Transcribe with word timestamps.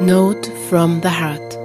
Note 0.00 0.50
from 0.70 1.02
the 1.02 1.10
Heart. 1.10 1.58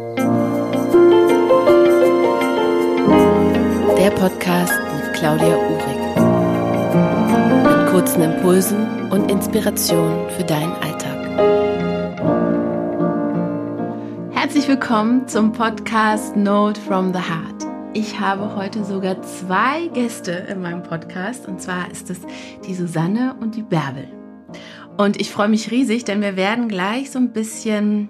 Der 3.98 4.12
Podcast 4.12 4.74
mit 4.94 5.14
Claudia 5.14 5.56
Uhrig. 5.56 6.00
Mit 7.64 7.92
kurzen 7.92 8.23
Impulsen 8.23 9.09
und 9.09 9.32
Inspirationen 9.32 10.30
für 10.32 10.44
deinen 10.44 10.74
Alltag. 10.74 11.18
Herzlich 14.32 14.68
willkommen 14.68 15.30
zum 15.30 15.54
Podcast 15.54 16.36
Note 16.36 16.82
from 16.82 17.14
the 17.14 17.20
Heart. 17.20 17.53
Ich 17.96 18.20
habe 18.20 18.55
heute 18.55 18.84
sogar 18.84 19.21
zwei 19.21 19.88
Gäste 19.93 20.32
in 20.32 20.62
meinem 20.62 20.82
Podcast 20.82 21.48
und 21.48 21.62
zwar 21.62 21.92
ist 21.92 22.10
es 22.10 22.21
die 22.66 22.73
Susanne 22.73 23.36
und 23.39 23.54
die 23.54 23.62
Bärbel. 23.62 24.07
Und 24.97 25.21
ich 25.21 25.29
freue 25.29 25.47
mich 25.47 25.69
riesig, 25.69 26.04
denn 26.04 26.21
wir 26.21 26.36
werden 26.36 26.69
gleich 26.69 27.11
so 27.11 27.19
ein 27.19 27.33
bisschen 27.33 28.10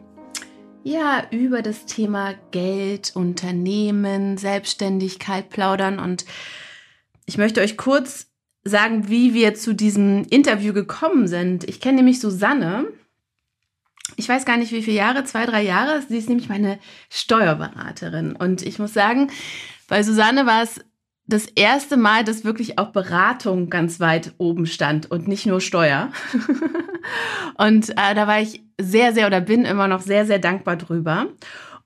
ja, 0.84 1.24
über 1.32 1.62
das 1.62 1.86
Thema 1.86 2.34
Geld, 2.52 3.12
Unternehmen, 3.14 4.38
Selbstständigkeit 4.38 5.50
plaudern. 5.50 6.00
Und 6.00 6.24
ich 7.26 7.38
möchte 7.38 7.60
euch 7.60 7.76
kurz 7.76 8.28
sagen, 8.64 9.10
wie 9.10 9.34
wir 9.34 9.54
zu 9.54 9.74
diesem 9.76 10.24
Interview 10.30 10.72
gekommen 10.72 11.28
sind. 11.28 11.68
Ich 11.68 11.82
kenne 11.82 11.98
nämlich 11.98 12.22
Susanne. 12.22 12.86
Ich 14.16 14.30
weiß 14.30 14.46
gar 14.46 14.58
nicht, 14.58 14.72
wie 14.72 14.84
viele 14.84 14.98
Jahre, 14.98 15.26
zwei, 15.26 15.46
drei 15.46 15.64
Jahre. 15.64 16.02
Sie 16.08 16.18
ist 16.18 16.30
nämlich 16.30 16.48
meine 16.48 16.80
Steuerberaterin. 17.10 18.34
Und 18.36 18.62
ich 18.62 18.80
muss 18.80 18.94
sagen, 18.94 19.30
bei 19.88 20.04
Susanne 20.04 20.46
war 20.46 20.64
es 20.64 20.84
das 21.26 21.46
erste 21.46 21.98
Mal, 21.98 22.24
dass 22.24 22.44
wirklich 22.44 22.78
auch 22.78 22.90
Beratung 22.90 23.70
ganz 23.70 24.00
weit 24.00 24.34
oben 24.38 24.66
stand 24.66 25.10
und 25.10 25.28
nicht 25.28 25.46
nur 25.46 25.62
Steuer. 25.62 26.12
und 27.58 27.90
äh, 27.92 28.16
da 28.16 28.28
war 28.28 28.42
ich 28.42 28.62
sehr, 28.80 29.14
sehr 29.14 29.28
oder 29.28 29.40
bin 29.40 29.66
immer 29.66 29.88
noch 29.88 30.02
sehr, 30.02 30.26
sehr 30.26 30.40
dankbar 30.40 30.76
drüber. 30.76 31.28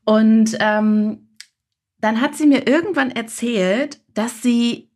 Und 0.06 0.58
ähm, 0.60 1.30
dann 2.00 2.22
hat 2.22 2.36
sie 2.36 2.48
mir 2.48 2.68
irgendwann 2.68 3.12
erzählt, 3.12 4.02
dass 4.14 4.42
sie 4.42 4.90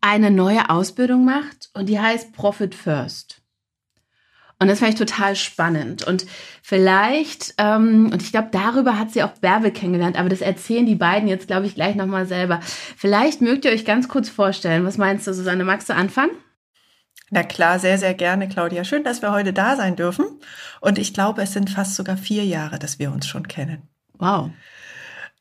eine 0.00 0.30
neue 0.30 0.70
Ausbildung 0.70 1.24
macht 1.24 1.70
und 1.74 1.88
die 1.88 1.98
heißt 1.98 2.32
Profit 2.32 2.74
First. 2.74 3.42
Und 4.58 4.68
das 4.68 4.78
fand 4.78 4.92
ich 4.92 4.98
total 4.98 5.36
spannend. 5.36 6.06
Und 6.06 6.26
vielleicht, 6.62 7.54
ähm, 7.58 8.10
und 8.10 8.22
ich 8.22 8.32
glaube, 8.32 8.48
darüber 8.52 8.98
hat 8.98 9.12
sie 9.12 9.22
auch 9.22 9.32
Bärbel 9.32 9.70
kennengelernt, 9.70 10.18
aber 10.18 10.30
das 10.30 10.40
erzählen 10.40 10.86
die 10.86 10.94
beiden 10.94 11.28
jetzt, 11.28 11.46
glaube 11.46 11.66
ich, 11.66 11.74
gleich 11.74 11.94
nochmal 11.94 12.26
selber. 12.26 12.60
Vielleicht 12.96 13.42
mögt 13.42 13.66
ihr 13.66 13.72
euch 13.72 13.84
ganz 13.84 14.08
kurz 14.08 14.30
vorstellen. 14.30 14.86
Was 14.86 14.96
meinst 14.96 15.26
du, 15.26 15.34
Susanne? 15.34 15.64
Magst 15.64 15.90
du 15.90 15.94
anfangen? 15.94 16.30
Na 17.30 17.42
klar, 17.42 17.78
sehr, 17.78 17.98
sehr 17.98 18.14
gerne, 18.14 18.48
Claudia. 18.48 18.84
Schön, 18.84 19.04
dass 19.04 19.20
wir 19.20 19.32
heute 19.32 19.52
da 19.52 19.76
sein 19.76 19.96
dürfen. 19.96 20.26
Und 20.80 20.98
ich 20.98 21.12
glaube, 21.12 21.42
es 21.42 21.52
sind 21.52 21.70
fast 21.70 21.96
sogar 21.96 22.16
vier 22.16 22.44
Jahre, 22.44 22.78
dass 22.78 22.98
wir 22.98 23.12
uns 23.12 23.26
schon 23.26 23.48
kennen. 23.48 23.82
Wow. 24.14 24.50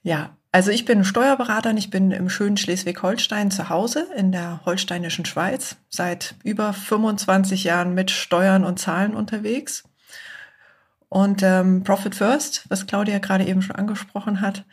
Ja, 0.02 0.36
also 0.56 0.72
ich 0.72 0.86
bin 0.86 1.04
Steuerberaterin, 1.04 1.76
ich 1.76 1.90
bin 1.90 2.12
im 2.12 2.30
schönen 2.30 2.56
Schleswig-Holstein 2.56 3.52
zu 3.52 3.68
Hause 3.68 4.08
in 4.16 4.32
der 4.32 4.62
holsteinischen 4.64 5.26
Schweiz, 5.26 5.76
seit 5.90 6.36
über 6.46 6.72
25 6.72 7.66
Jahren 7.66 7.94
mit 7.94 8.10
Steuern 8.10 8.64
und 8.64 8.80
Zahlen 8.80 9.16
unterwegs. 9.16 9.84
Und 11.10 11.44
ähm, 11.44 11.84
Profit 11.84 12.16
First, 12.16 12.64
was 12.70 12.88
Claudia 12.88 13.20
gerade 13.20 13.44
eben 13.44 13.62
schon 13.62 13.76
angesprochen 13.76 14.40
hat, 14.40 14.64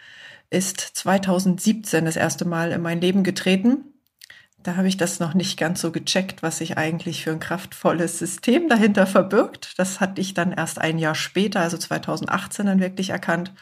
ist 0.51 0.79
2017 0.79 2.05
das 2.05 2.15
erste 2.15 2.45
Mal 2.45 2.71
in 2.71 2.81
mein 2.81 3.01
Leben 3.01 3.25
getreten. 3.25 3.79
Da 4.63 4.77
habe 4.77 4.87
ich 4.87 4.99
das 4.99 5.19
noch 5.19 5.35
nicht 5.35 5.59
ganz 5.59 5.81
so 5.81 5.91
gecheckt, 5.91 6.45
was 6.45 6.59
sich 6.59 6.79
eigentlich 6.79 7.25
für 7.25 7.33
ein 7.33 7.41
kraftvolles 7.41 8.21
System 8.21 8.69
dahinter 8.69 9.09
verbirgt. 9.09 9.77
Das 9.79 9.99
hatte 9.99 10.21
ich 10.21 10.33
dann 10.33 10.53
erst 10.53 10.81
ein 10.81 11.01
Jahr 11.01 11.17
später, 11.17 11.59
also 11.59 11.77
2018, 11.77 12.67
dann 12.67 12.79
wirklich 12.79 13.11
erkannt. 13.11 13.53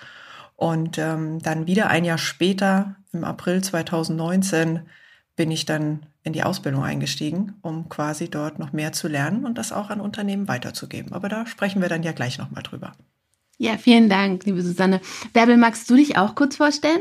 Und 0.61 0.98
ähm, 0.98 1.38
dann 1.38 1.66
wieder 1.66 1.88
ein 1.88 2.04
Jahr 2.04 2.19
später, 2.19 2.97
im 3.15 3.25
April 3.25 3.65
2019, 3.65 4.81
bin 5.34 5.50
ich 5.50 5.65
dann 5.65 6.04
in 6.22 6.34
die 6.34 6.43
Ausbildung 6.43 6.84
eingestiegen, 6.84 7.54
um 7.62 7.88
quasi 7.88 8.28
dort 8.28 8.59
noch 8.59 8.75
mehr 8.75 8.93
zu 8.93 9.09
lernen 9.09 9.47
und 9.47 9.56
das 9.56 9.72
auch 9.72 9.88
an 9.88 10.03
Unternehmen 10.03 10.48
weiterzugeben. 10.48 11.15
Aber 11.15 11.31
da 11.31 11.47
sprechen 11.47 11.81
wir 11.81 11.88
dann 11.88 12.03
ja 12.03 12.12
gleich 12.12 12.37
nochmal 12.37 12.62
drüber. 12.62 12.93
Ja, 13.56 13.78
vielen 13.78 14.10
Dank, 14.10 14.44
liebe 14.44 14.60
Susanne. 14.60 15.00
Bärbel, 15.32 15.56
magst 15.56 15.88
du 15.88 15.97
dich 15.97 16.19
auch 16.19 16.34
kurz 16.34 16.56
vorstellen? 16.56 17.00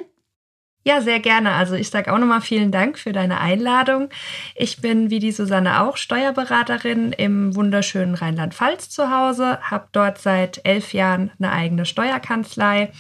Ja, 0.85 1.01
sehr 1.01 1.19
gerne. 1.19 1.51
Also 1.51 1.75
ich 1.75 1.89
sage 1.89 2.13
auch 2.13 2.17
nochmal 2.17 2.39
vielen 2.39 2.71
Dank 2.71 2.97
für 2.97 3.11
deine 3.11 3.41
Einladung. 3.41 4.07
Ich 4.55 4.79
bin 4.79 5.09
wie 5.09 5.19
die 5.19 5.33
Susanne 5.33 5.81
auch 5.81 5.97
Steuerberaterin 5.97 7.11
im 7.11 7.57
wunderschönen 7.57 8.15
Rheinland-Pfalz 8.15 8.89
zu 8.89 9.11
Hause, 9.11 9.59
habe 9.61 9.89
dort 9.91 10.17
seit 10.19 10.61
elf 10.63 10.93
Jahren 10.93 11.31
eine 11.37 11.51
eigene 11.51 11.85
Steuerkanzlei 11.85 12.93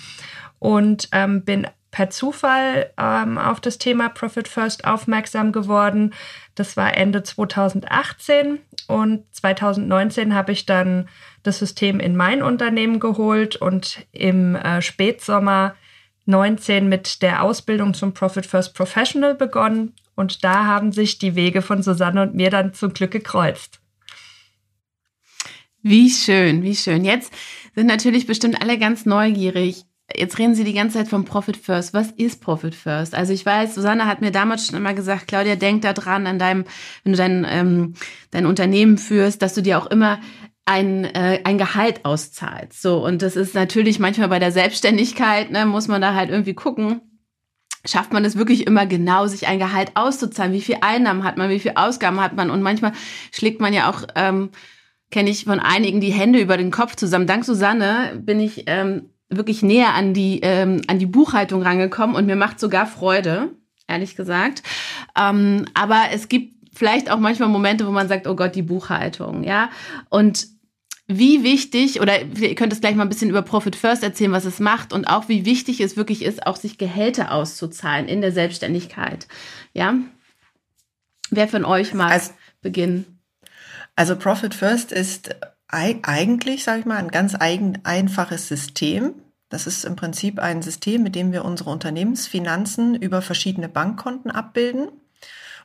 und 0.59 1.09
ähm, 1.11 1.43
bin 1.43 1.67
per 1.91 2.09
Zufall 2.09 2.91
ähm, 2.97 3.37
auf 3.37 3.59
das 3.59 3.77
Thema 3.77 4.09
Profit 4.09 4.47
First 4.47 4.85
aufmerksam 4.85 5.51
geworden. 5.51 6.13
Das 6.55 6.77
war 6.77 6.95
Ende 6.95 7.23
2018 7.23 8.59
und 8.87 9.23
2019 9.31 10.35
habe 10.35 10.51
ich 10.51 10.65
dann 10.65 11.09
das 11.43 11.59
System 11.59 11.99
in 11.99 12.15
mein 12.15 12.43
Unternehmen 12.43 12.99
geholt 12.99 13.55
und 13.55 14.05
im 14.11 14.55
äh, 14.55 14.81
Spätsommer 14.81 15.75
19 16.25 16.87
mit 16.87 17.23
der 17.23 17.43
Ausbildung 17.43 17.93
zum 17.95 18.13
Profit 18.13 18.45
First 18.45 18.75
Professional 18.75 19.33
begonnen 19.33 19.93
und 20.15 20.43
da 20.43 20.65
haben 20.65 20.91
sich 20.91 21.17
die 21.17 21.35
Wege 21.35 21.61
von 21.61 21.81
Susanne 21.81 22.21
und 22.21 22.35
mir 22.35 22.51
dann 22.51 22.73
zum 22.73 22.93
Glück 22.93 23.11
gekreuzt. 23.11 23.79
Wie 25.81 26.09
schön, 26.09 26.61
wie 26.61 26.75
schön. 26.75 27.05
Jetzt 27.05 27.33
sind 27.73 27.87
natürlich 27.87 28.27
bestimmt 28.27 28.61
alle 28.61 28.77
ganz 28.77 29.05
neugierig. 29.05 29.85
Jetzt 30.15 30.39
reden 30.39 30.55
Sie 30.55 30.63
die 30.63 30.73
ganze 30.73 30.97
Zeit 30.97 31.07
vom 31.07 31.25
Profit 31.25 31.57
First. 31.57 31.93
Was 31.93 32.11
ist 32.11 32.41
Profit 32.41 32.73
First? 32.73 33.13
Also 33.13 33.33
ich 33.33 33.45
weiß, 33.45 33.75
Susanne 33.75 34.05
hat 34.05 34.21
mir 34.21 34.31
damals 34.31 34.67
schon 34.67 34.77
immer 34.77 34.93
gesagt, 34.93 35.27
Claudia, 35.27 35.55
denk 35.55 35.83
da 35.83 35.93
dran 35.93 36.25
an 36.25 36.39
deinem, 36.39 36.65
wenn 37.03 37.13
du 37.13 37.17
dein, 37.17 37.45
ähm, 37.47 37.93
dein 38.31 38.45
Unternehmen 38.45 38.97
führst, 38.97 39.41
dass 39.41 39.53
du 39.53 39.61
dir 39.61 39.77
auch 39.77 39.87
immer 39.87 40.19
ein, 40.65 41.05
äh, 41.05 41.41
ein 41.43 41.57
Gehalt 41.57 42.05
auszahlst. 42.05 42.81
So, 42.81 43.03
und 43.03 43.21
das 43.21 43.35
ist 43.35 43.55
natürlich 43.55 43.99
manchmal 43.99 44.29
bei 44.29 44.39
der 44.39 44.51
Selbstständigkeit, 44.51 45.51
ne, 45.51 45.65
muss 45.65 45.87
man 45.87 46.01
da 46.01 46.13
halt 46.13 46.29
irgendwie 46.29 46.53
gucken, 46.53 47.01
schafft 47.85 48.13
man 48.13 48.25
es 48.25 48.37
wirklich 48.37 48.67
immer 48.67 48.85
genau, 48.85 49.27
sich 49.27 49.47
ein 49.47 49.59
Gehalt 49.59 49.91
auszuzahlen? 49.95 50.53
Wie 50.53 50.61
viel 50.61 50.77
Einnahmen 50.81 51.23
hat 51.23 51.37
man, 51.37 51.49
wie 51.49 51.59
viel 51.59 51.73
Ausgaben 51.75 52.19
hat 52.19 52.35
man? 52.35 52.49
Und 52.51 52.61
manchmal 52.61 52.93
schlägt 53.31 53.61
man 53.61 53.73
ja 53.73 53.89
auch, 53.89 54.03
ähm, 54.15 54.49
kenne 55.11 55.29
ich 55.29 55.45
von 55.45 55.59
einigen 55.59 56.01
die 56.01 56.13
Hände 56.13 56.39
über 56.39 56.57
den 56.57 56.71
Kopf 56.71 56.95
zusammen. 56.95 57.27
Dank 57.27 57.45
Susanne 57.45 58.19
bin 58.21 58.39
ich 58.39 58.65
ähm, 58.67 59.09
wirklich 59.29 59.61
näher 59.61 59.93
an 59.93 60.13
die, 60.13 60.39
ähm, 60.41 60.81
an 60.87 60.99
die 60.99 61.05
Buchhaltung 61.05 61.61
rangekommen 61.61 62.15
und 62.15 62.25
mir 62.25 62.35
macht 62.35 62.59
sogar 62.59 62.87
Freude, 62.87 63.49
ehrlich 63.87 64.15
gesagt. 64.15 64.63
Ähm, 65.17 65.65
aber 65.73 66.05
es 66.11 66.27
gibt 66.27 66.53
vielleicht 66.73 67.11
auch 67.11 67.19
manchmal 67.19 67.49
Momente, 67.49 67.85
wo 67.85 67.91
man 67.91 68.07
sagt, 68.07 68.27
oh 68.27 68.35
Gott, 68.35 68.55
die 68.55 68.61
Buchhaltung, 68.63 69.43
ja. 69.43 69.69
Und 70.09 70.47
wie 71.11 71.43
wichtig, 71.43 72.01
oder 72.01 72.21
ihr 72.21 72.53
könnt 72.53 72.71
es 72.71 72.81
gleich 72.81 72.95
mal 72.95 73.03
ein 73.03 73.09
bisschen 73.09 73.31
über 73.31 73.41
Profit 73.41 73.75
First 73.75 74.03
erzählen, 74.03 74.31
was 74.31 74.45
es 74.45 74.59
macht 74.59 74.93
und 74.93 75.05
auch 75.05 75.27
wie 75.27 75.43
wichtig 75.43 75.81
es 75.81 75.97
wirklich 75.97 76.23
ist, 76.23 76.45
auch 76.45 76.55
sich 76.55 76.77
Gehälter 76.77 77.31
auszuzahlen 77.31 78.07
in 78.07 78.21
der 78.21 78.31
Selbstständigkeit. 78.31 79.27
Ja? 79.73 79.95
Wer 81.31 81.47
von 81.47 81.65
euch 81.65 81.95
mag 81.95 82.11
also, 82.11 82.31
beginnen? 82.61 83.19
Also 83.95 84.15
Profit 84.15 84.53
First 84.53 84.91
ist 84.91 85.35
eigentlich, 85.69 86.63
sage 86.63 86.79
ich 86.79 86.85
mal, 86.85 86.97
ein 86.97 87.09
ganz 87.09 87.35
eigen, 87.39 87.79
einfaches 87.83 88.47
System. 88.47 89.13
Das 89.49 89.67
ist 89.67 89.85
im 89.85 89.95
Prinzip 89.95 90.39
ein 90.39 90.61
System, 90.61 91.03
mit 91.03 91.15
dem 91.15 91.31
wir 91.31 91.45
unsere 91.45 91.69
Unternehmensfinanzen 91.69 92.95
über 92.95 93.21
verschiedene 93.21 93.69
Bankkonten 93.69 94.31
abbilden. 94.31 94.89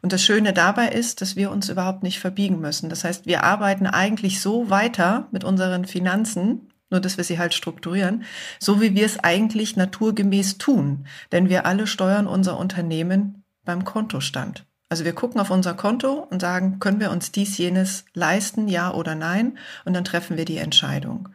Und 0.03 0.13
das 0.13 0.23
Schöne 0.23 0.53
dabei 0.53 0.89
ist, 0.89 1.23
dass 1.23 1.37
wir 1.37 1.51
uns 1.51 1.71
überhaupt 1.71 2.03
nicht 2.03 2.21
verbiegen 2.21 2.61
müssen. 2.61 2.91
Das 2.91 3.05
heißt, 3.05 3.25
wir 3.25 3.43
arbeiten 3.43 3.87
eigentlich 3.87 4.41
so 4.41 4.69
weiter 4.69 5.29
mit 5.33 5.45
unseren 5.45 5.87
Finanzen, 5.87 6.69
nur 6.91 7.01
dass 7.01 7.17
wir 7.17 7.25
sie 7.25 7.39
halt 7.39 7.55
strukturieren, 7.55 8.25
so 8.59 8.83
wie 8.83 8.95
wir 8.95 9.07
es 9.07 9.19
eigentlich 9.19 9.77
naturgemäß 9.77 10.59
tun. 10.59 11.07
Denn 11.33 11.49
wir 11.49 11.65
alle 11.65 11.87
steuern 11.87 12.27
unser 12.27 12.59
Unternehmen 12.59 13.43
beim 13.65 13.85
Kontostand. 13.85 14.67
Also 14.95 15.05
wir 15.05 15.13
gucken 15.13 15.41
auf 15.41 15.51
unser 15.51 15.75
Konto 15.75 16.25
und 16.31 16.41
sagen, 16.41 16.79
können 16.79 17.01
wir 17.01 17.11
uns 17.11 17.33
dies, 17.33 17.59
jenes 17.59 18.05
leisten, 18.15 18.69
ja 18.69 18.95
oder 18.95 19.17
nein? 19.17 19.59
Und 19.85 19.93
dann 19.95 20.05
treffen 20.05 20.37
wir 20.37 20.45
die 20.45 20.59
Entscheidung. 20.59 21.31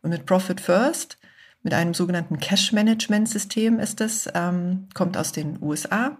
Und 0.00 0.10
mit 0.10 0.26
Profit 0.26 0.60
First, 0.60 1.18
mit 1.64 1.74
einem 1.74 1.92
sogenannten 1.92 2.38
Cash 2.38 2.70
Management 2.70 3.28
System 3.28 3.80
ist 3.80 4.00
es, 4.00 4.28
ähm, 4.32 4.86
kommt 4.94 5.16
aus 5.16 5.32
den 5.32 5.60
USA, 5.60 6.16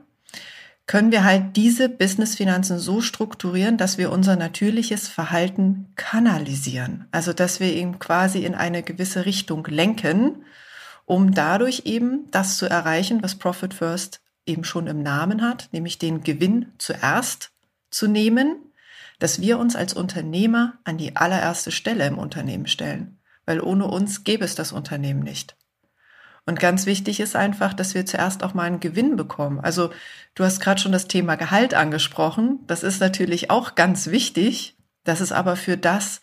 können 0.88 1.12
wir 1.12 1.22
halt 1.22 1.54
diese 1.54 1.88
Businessfinanzen 1.88 2.80
so 2.80 3.00
strukturieren, 3.00 3.76
dass 3.76 3.96
wir 3.96 4.10
unser 4.10 4.34
natürliches 4.34 5.06
Verhalten 5.06 5.92
kanalisieren. 5.94 7.06
Also 7.12 7.32
dass 7.32 7.60
wir 7.60 7.72
ihn 7.72 8.00
quasi 8.00 8.44
in 8.44 8.56
eine 8.56 8.82
gewisse 8.82 9.26
Richtung 9.26 9.64
lenken, 9.66 10.44
um 11.04 11.34
dadurch 11.34 11.82
eben 11.84 12.28
das 12.32 12.56
zu 12.56 12.66
erreichen, 12.66 13.22
was 13.22 13.36
Profit 13.36 13.74
First 13.74 14.23
eben 14.46 14.64
schon 14.64 14.86
im 14.86 15.02
Namen 15.02 15.42
hat, 15.42 15.68
nämlich 15.72 15.98
den 15.98 16.22
Gewinn 16.22 16.72
zuerst 16.78 17.50
zu 17.90 18.06
nehmen, 18.06 18.56
dass 19.18 19.40
wir 19.40 19.58
uns 19.58 19.76
als 19.76 19.94
Unternehmer 19.94 20.74
an 20.84 20.98
die 20.98 21.16
allererste 21.16 21.70
Stelle 21.70 22.06
im 22.06 22.18
Unternehmen 22.18 22.66
stellen, 22.66 23.18
weil 23.46 23.60
ohne 23.60 23.86
uns 23.86 24.24
gäbe 24.24 24.44
es 24.44 24.54
das 24.54 24.72
Unternehmen 24.72 25.20
nicht. 25.20 25.56
Und 26.46 26.60
ganz 26.60 26.84
wichtig 26.84 27.20
ist 27.20 27.36
einfach, 27.36 27.72
dass 27.72 27.94
wir 27.94 28.04
zuerst 28.04 28.42
auch 28.44 28.52
mal 28.52 28.64
einen 28.64 28.80
Gewinn 28.80 29.16
bekommen. 29.16 29.60
Also 29.60 29.90
du 30.34 30.44
hast 30.44 30.60
gerade 30.60 30.80
schon 30.80 30.92
das 30.92 31.08
Thema 31.08 31.36
Gehalt 31.36 31.72
angesprochen. 31.72 32.58
Das 32.66 32.82
ist 32.82 33.00
natürlich 33.00 33.50
auch 33.50 33.74
ganz 33.74 34.08
wichtig. 34.08 34.76
Das 35.04 35.22
ist 35.22 35.32
aber 35.32 35.56
für 35.56 35.78
das, 35.78 36.20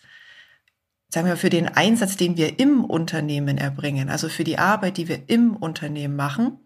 sagen 1.08 1.26
wir, 1.26 1.36
für 1.36 1.50
den 1.50 1.66
Einsatz, 1.68 2.16
den 2.16 2.36
wir 2.36 2.60
im 2.60 2.84
Unternehmen 2.84 3.58
erbringen, 3.58 4.10
also 4.10 4.28
für 4.28 4.44
die 4.44 4.58
Arbeit, 4.58 4.96
die 4.96 5.08
wir 5.08 5.28
im 5.28 5.56
Unternehmen 5.56 6.14
machen. 6.14 6.58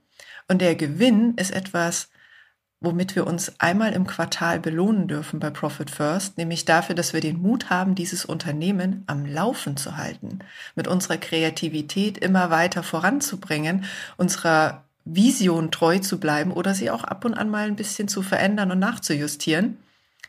Und 0.48 0.60
der 0.60 0.76
Gewinn 0.76 1.34
ist 1.34 1.50
etwas, 1.50 2.08
womit 2.80 3.16
wir 3.16 3.26
uns 3.26 3.58
einmal 3.58 3.92
im 3.92 4.06
Quartal 4.06 4.60
belohnen 4.60 5.08
dürfen 5.08 5.40
bei 5.40 5.50
Profit 5.50 5.90
First, 5.90 6.36
nämlich 6.38 6.64
dafür, 6.64 6.94
dass 6.94 7.12
wir 7.12 7.20
den 7.20 7.40
Mut 7.40 7.70
haben, 7.70 7.94
dieses 7.94 8.24
Unternehmen 8.24 9.02
am 9.06 9.24
Laufen 9.24 9.76
zu 9.76 9.96
halten, 9.96 10.40
mit 10.74 10.86
unserer 10.86 11.16
Kreativität 11.16 12.18
immer 12.18 12.50
weiter 12.50 12.82
voranzubringen, 12.82 13.84
unserer 14.16 14.84
Vision 15.04 15.70
treu 15.70 16.00
zu 16.00 16.20
bleiben 16.20 16.52
oder 16.52 16.74
sie 16.74 16.90
auch 16.90 17.04
ab 17.04 17.24
und 17.24 17.34
an 17.34 17.48
mal 17.48 17.66
ein 17.66 17.76
bisschen 17.76 18.08
zu 18.08 18.22
verändern 18.22 18.70
und 18.70 18.78
nachzujustieren. 18.78 19.78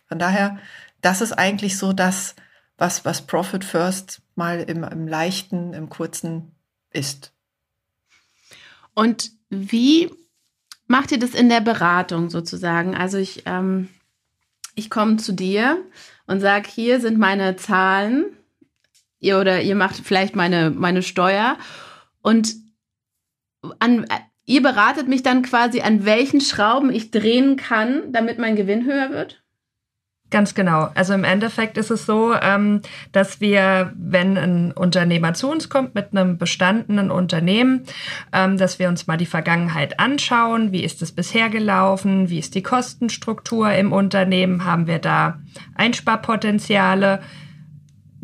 Von 0.08 0.20
daher, 0.20 0.58
das 1.02 1.22
ist 1.22 1.34
eigentlich 1.34 1.78
so 1.78 1.94
das, 1.94 2.36
was, 2.78 3.04
was 3.04 3.24
Profit 3.24 3.66
First 3.66 4.22
mal 4.36 4.62
im, 4.62 4.84
im 4.84 5.08
leichten, 5.08 5.74
im 5.74 5.90
kurzen 5.90 6.56
ist. 6.92 7.34
Und 8.98 9.30
wie 9.52 10.10
macht 10.88 11.12
ihr 11.12 11.20
das 11.20 11.36
in 11.36 11.50
der 11.50 11.62
Beratung 11.62 12.32
sozusagen? 12.32 12.96
Also 12.96 13.20
ich, 13.20 13.44
ähm, 13.46 13.90
ich 14.74 14.90
komme 14.90 15.18
zu 15.18 15.34
dir 15.34 15.86
und 16.26 16.40
sage, 16.40 16.68
hier 16.68 17.00
sind 17.00 17.20
meine 17.20 17.58
Zahlen, 17.58 18.26
ihr 19.20 19.40
oder 19.40 19.62
ihr 19.62 19.76
macht 19.76 19.98
vielleicht 19.98 20.36
meine, 20.36 20.72
meine 20.72 21.04
Steuer 21.04 21.60
und 22.24 22.56
an, 23.78 24.08
ihr 24.46 24.64
beratet 24.64 25.08
mich 25.08 25.22
dann 25.22 25.44
quasi, 25.44 25.82
an 25.82 26.06
welchen 26.06 26.42
Schrauben 26.42 26.92
ich 26.92 27.12
drehen 27.12 27.56
kann, 27.56 28.12
damit 28.12 28.40
mein 28.40 28.56
Gewinn 28.56 28.86
höher 28.86 29.12
wird? 29.12 29.44
Ganz 30.30 30.54
genau. 30.54 30.90
Also 30.94 31.14
im 31.14 31.24
Endeffekt 31.24 31.78
ist 31.78 31.90
es 31.90 32.06
so, 32.06 32.34
ähm, 32.34 32.82
dass 33.14 33.40
wir, 33.40 33.94
wenn 33.96 34.38
ein 34.38 34.72
Unternehmer 34.74 35.34
zu 35.34 35.50
uns 35.50 35.70
kommt 35.70 35.96
mit 35.96 36.08
einem 36.12 36.38
bestandenen 36.38 37.12
Unternehmen, 37.12 37.84
ähm, 38.34 38.58
dass 38.58 38.78
wir 38.78 38.90
uns 38.90 39.08
mal 39.08 39.16
die 39.16 39.26
Vergangenheit 39.26 40.02
anschauen. 40.02 40.74
Wie 40.74 40.84
ist 40.84 41.02
es 41.02 41.14
bisher 41.14 41.48
gelaufen? 41.48 42.30
Wie 42.30 42.40
ist 42.40 42.56
die 42.56 42.64
Kostenstruktur 42.64 43.72
im 43.72 43.94
Unternehmen? 43.94 44.66
Haben 44.66 44.86
wir 44.86 45.00
da 45.00 45.40
Einsparpotenziale? 45.76 47.22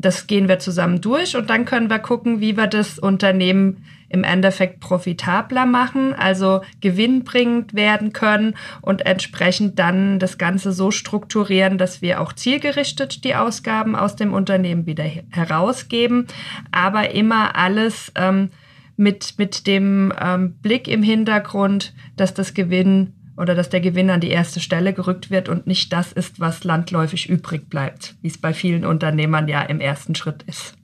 Das 0.04 0.28
gehen 0.28 0.50
wir 0.50 0.60
zusammen 0.60 1.00
durch 1.00 1.38
und 1.38 1.50
dann 1.50 1.64
können 1.64 1.90
wir 1.90 2.00
gucken, 2.00 2.42
wie 2.42 2.58
wir 2.58 2.68
das 2.68 3.00
Unternehmen 3.00 3.86
im 4.10 4.26
Endeffekt 4.26 4.82
profitabler 4.82 5.66
machen, 5.66 6.14
also 6.14 6.62
gewinnbringend 6.82 7.74
werden 7.74 8.12
können 8.12 8.56
und 8.82 9.06
entsprechend 9.06 9.80
dann 9.80 10.20
das 10.20 10.38
Ganze 10.38 10.74
so 10.74 10.92
strukturieren, 10.92 11.78
dass 11.78 12.02
wir 12.02 12.20
auch 12.20 12.34
zielgerichtet 12.34 13.24
die 13.24 13.34
Ausgaben 13.34 13.96
aus 13.96 14.18
dem 14.18 14.34
Unternehmen 14.34 14.86
wieder 14.86 15.06
herausgeben, 15.32 16.28
aber 16.72 17.12
immer 17.12 17.56
alles 17.56 18.12
ähm, 18.16 18.50
mit, 18.98 19.36
mit 19.38 19.68
dem 19.68 20.12
ähm, 20.22 20.56
Blick 20.62 20.90
im 20.90 21.02
Hintergrund, 21.02 21.94
dass 22.18 22.34
das 22.34 22.54
Gewinn 22.54 23.14
oder 23.38 23.56
dass 23.56 23.70
der 23.70 23.82
Gewinn 23.82 24.10
an 24.10 24.22
die 24.22 24.30
erste 24.30 24.60
Stelle 24.60 24.94
gerückt 24.94 25.32
wird 25.32 25.50
und 25.50 25.68
nicht 25.68 25.92
das 25.92 26.12
ist, 26.12 26.40
was 26.40 26.64
landläufig 26.64 27.30
übrig 27.30 27.70
bleibt, 27.70 28.16
wie 28.22 28.28
es 28.28 28.38
bei 28.38 28.54
vielen 28.54 28.86
Unternehmern 28.86 29.48
ja 29.48 29.62
im 29.64 29.80
ersten 29.80 30.16
Schritt 30.16 30.44
ist. 30.44 30.76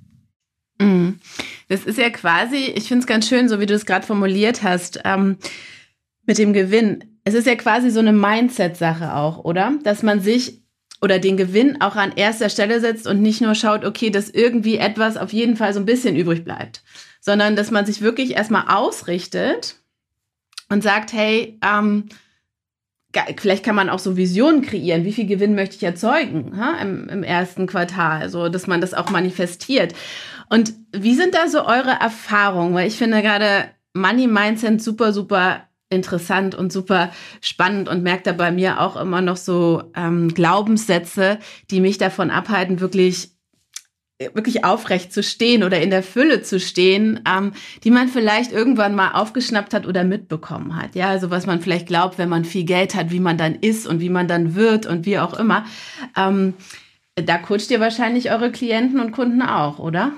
Mhm. 0.80 1.19
Das 1.68 1.84
ist 1.84 1.98
ja 1.98 2.10
quasi, 2.10 2.74
ich 2.75 2.88
finde 2.88 3.01
es 3.01 3.07
ganz 3.07 3.28
schön, 3.28 3.50
so 3.50 3.60
wie 3.60 3.66
du 3.66 3.74
es 3.74 3.86
gerade 3.86 4.06
formuliert 4.06 4.63
hast, 4.63 5.01
ähm, 5.06 5.38
mit 6.25 6.38
dem 6.38 6.54
Gewinn. 6.54 7.04
Es 7.24 7.34
ist 7.34 7.48
ja 7.48 7.56
quasi 7.56 7.92
so 7.92 8.00
eine 8.00 8.13
Mindset-Sache 8.13 9.13
auch, 9.16 9.40
oder? 9.40 9.74
Dass 9.84 10.04
man 10.04 10.22
sich 10.22 10.62
oder 11.01 11.19
den 11.19 11.38
Gewinn 11.38 11.81
auch 11.81 11.96
an 11.96 12.13
erster 12.16 12.50
Stelle 12.50 12.80
setzt 12.80 13.07
und 13.07 13.22
nicht 13.22 13.42
nur 13.42 13.56
schaut, 13.56 13.86
okay, 13.86 14.10
dass 14.10 14.30
irgendwie 14.30 14.78
etwas 14.78 15.18
auf 15.18 15.31
jeden 15.31 15.56
Fall 15.56 15.74
so 15.74 15.80
ein 15.80 15.86
bisschen 15.86 16.16
übrig 16.16 16.44
bleibt, 16.44 16.84
sondern 17.22 17.56
dass 17.56 17.72
man 17.72 17.86
sich 17.86 18.01
wirklich 18.01 18.36
erstmal 18.36 18.66
ausrichtet 18.68 19.75
und 20.69 20.84
sagt, 20.84 21.13
hey, 21.13 21.57
ähm, 21.63 22.06
vielleicht 23.38 23.66
kann 23.66 23.76
man 23.76 23.90
auch 23.90 24.00
so 24.00 24.18
Visionen 24.18 24.62
kreieren, 24.62 25.04
wie 25.04 25.14
viel 25.14 25.26
Gewinn 25.26 25.56
möchte 25.56 25.76
ich 25.76 25.84
erzeugen 25.84 26.54
ha, 26.58 26.80
im, 26.82 27.10
im 27.10 27.24
ersten 27.24 27.66
Quartal, 27.66 28.30
so 28.30 28.50
dass 28.50 28.68
man 28.68 28.82
das 28.82 28.94
auch 28.94 29.10
manifestiert. 29.10 29.94
Und 30.50 30.74
wie 30.92 31.16
sind 31.16 31.34
da 31.34 31.48
so 31.48 31.66
eure 31.66 31.98
Erfahrungen? 32.00 32.74
Weil 32.74 32.88
ich 32.88 32.98
finde 32.98 33.22
gerade 33.22 33.66
Money 33.94 34.28
Mindset 34.28 34.82
super, 34.82 35.14
super 35.14 35.64
interessant 35.90 36.54
und 36.54 36.72
super 36.72 37.12
spannend 37.42 37.90
und 37.90 38.04
merke 38.04 38.24
da 38.24 38.32
bei 38.34 38.52
mir 38.52 38.80
auch 38.80 38.96
immer 38.96 39.22
noch 39.22 39.38
so 39.38 39.84
ähm, 39.96 40.34
Glaubenssätze, 40.34 41.40
die 41.72 41.82
mich 41.82 41.98
davon 41.98 42.30
abhalten, 42.30 42.80
wirklich 42.80 43.32
wirklich 44.19 44.66
aufrecht 44.66 45.13
zu 45.13 45.24
stehen 45.24 45.63
oder 45.63 45.81
in 45.81 45.89
der 45.89 46.04
Fülle 46.04 46.42
zu 46.42 46.60
stehen, 46.60 47.21
ähm, 47.25 47.54
die 47.83 47.92
man 47.92 48.10
vielleicht 48.10 48.51
irgendwann 48.51 48.94
mal 48.94 49.12
aufgeschnappt 49.12 49.74
hat 49.74 49.88
oder 49.88 50.04
mitbekommen 50.04 50.75
hat. 50.75 50.95
Ja, 50.95 51.10
also 51.10 51.30
was 51.30 51.45
man 51.45 51.62
vielleicht 51.62 51.88
glaubt, 51.88 52.18
wenn 52.18 52.30
man 52.30 52.44
viel 52.44 52.66
Geld 52.66 52.95
hat, 52.95 53.12
wie 53.12 53.21
man 53.21 53.38
dann 53.38 53.56
ist 53.56 53.88
und 53.88 54.01
wie 54.01 54.10
man 54.10 54.27
dann 54.27 54.56
wird 54.56 54.86
und 54.86 55.06
wie 55.06 55.19
auch 55.19 55.33
immer. 55.33 55.66
Ähm, 56.18 56.54
da 57.16 57.38
coacht 57.38 57.71
ihr 57.71 57.80
wahrscheinlich 57.80 58.31
eure 58.31 58.51
Klienten 58.51 59.00
und 59.00 59.12
Kunden 59.12 59.42
auch, 59.42 59.80
oder? 59.80 60.12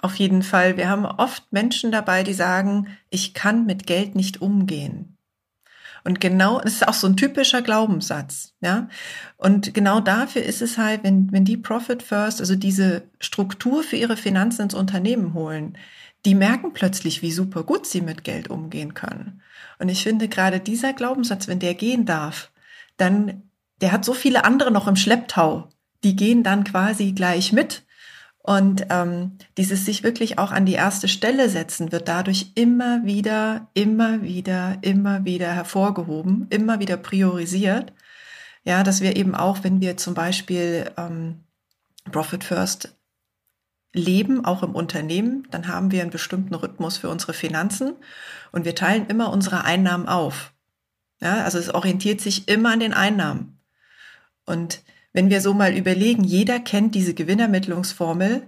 Auf 0.00 0.16
jeden 0.16 0.42
Fall. 0.42 0.76
Wir 0.76 0.88
haben 0.88 1.04
oft 1.04 1.52
Menschen 1.52 1.90
dabei, 1.90 2.22
die 2.22 2.34
sagen, 2.34 2.86
ich 3.10 3.34
kann 3.34 3.66
mit 3.66 3.86
Geld 3.86 4.14
nicht 4.14 4.40
umgehen. 4.40 5.15
Und 6.06 6.20
genau, 6.20 6.60
das 6.60 6.74
ist 6.74 6.86
auch 6.86 6.94
so 6.94 7.08
ein 7.08 7.16
typischer 7.16 7.62
Glaubenssatz, 7.62 8.54
ja. 8.60 8.88
Und 9.36 9.74
genau 9.74 9.98
dafür 9.98 10.44
ist 10.44 10.62
es 10.62 10.78
halt, 10.78 11.02
wenn, 11.02 11.32
wenn 11.32 11.44
die 11.44 11.56
Profit 11.56 12.00
First, 12.00 12.38
also 12.38 12.54
diese 12.54 13.02
Struktur 13.18 13.82
für 13.82 13.96
ihre 13.96 14.16
Finanzen 14.16 14.62
ins 14.62 14.74
Unternehmen 14.74 15.34
holen, 15.34 15.76
die 16.24 16.36
merken 16.36 16.72
plötzlich, 16.72 17.22
wie 17.22 17.32
super 17.32 17.64
gut 17.64 17.86
sie 17.86 18.02
mit 18.02 18.22
Geld 18.22 18.48
umgehen 18.48 18.94
können. 18.94 19.42
Und 19.80 19.88
ich 19.88 20.04
finde 20.04 20.28
gerade 20.28 20.60
dieser 20.60 20.92
Glaubenssatz, 20.92 21.48
wenn 21.48 21.58
der 21.58 21.74
gehen 21.74 22.06
darf, 22.06 22.52
dann, 22.96 23.42
der 23.80 23.90
hat 23.90 24.04
so 24.04 24.14
viele 24.14 24.44
andere 24.44 24.70
noch 24.70 24.86
im 24.86 24.96
Schlepptau. 24.96 25.68
Die 26.04 26.14
gehen 26.14 26.44
dann 26.44 26.62
quasi 26.62 27.12
gleich 27.12 27.52
mit 27.52 27.84
und 28.46 28.86
ähm, 28.90 29.32
dieses 29.56 29.84
sich 29.84 30.04
wirklich 30.04 30.38
auch 30.38 30.52
an 30.52 30.66
die 30.66 30.74
erste 30.74 31.08
Stelle 31.08 31.48
setzen 31.48 31.90
wird 31.90 32.06
dadurch 32.06 32.52
immer 32.54 33.04
wieder, 33.04 33.66
immer 33.74 34.22
wieder, 34.22 34.78
immer 34.82 35.24
wieder 35.24 35.52
hervorgehoben, 35.52 36.46
immer 36.50 36.78
wieder 36.78 36.96
priorisiert. 36.96 37.92
Ja, 38.62 38.84
dass 38.84 39.00
wir 39.00 39.16
eben 39.16 39.34
auch, 39.34 39.64
wenn 39.64 39.80
wir 39.80 39.96
zum 39.96 40.14
Beispiel 40.14 40.92
ähm, 40.96 41.40
Profit 42.12 42.44
First 42.44 42.94
leben, 43.92 44.44
auch 44.44 44.62
im 44.62 44.76
Unternehmen, 44.76 45.48
dann 45.50 45.66
haben 45.66 45.90
wir 45.90 46.02
einen 46.02 46.12
bestimmten 46.12 46.54
Rhythmus 46.54 46.98
für 46.98 47.08
unsere 47.08 47.34
Finanzen 47.34 47.94
und 48.52 48.64
wir 48.64 48.76
teilen 48.76 49.08
immer 49.08 49.32
unsere 49.32 49.64
Einnahmen 49.64 50.06
auf. 50.06 50.52
Ja, 51.20 51.42
also 51.42 51.58
es 51.58 51.74
orientiert 51.74 52.20
sich 52.20 52.46
immer 52.46 52.70
an 52.70 52.80
den 52.80 52.94
Einnahmen. 52.94 53.58
Und 54.44 54.82
wenn 55.16 55.30
wir 55.30 55.40
so 55.40 55.54
mal 55.54 55.74
überlegen, 55.74 56.24
jeder 56.24 56.60
kennt 56.60 56.94
diese 56.94 57.14
Gewinnermittlungsformel, 57.14 58.46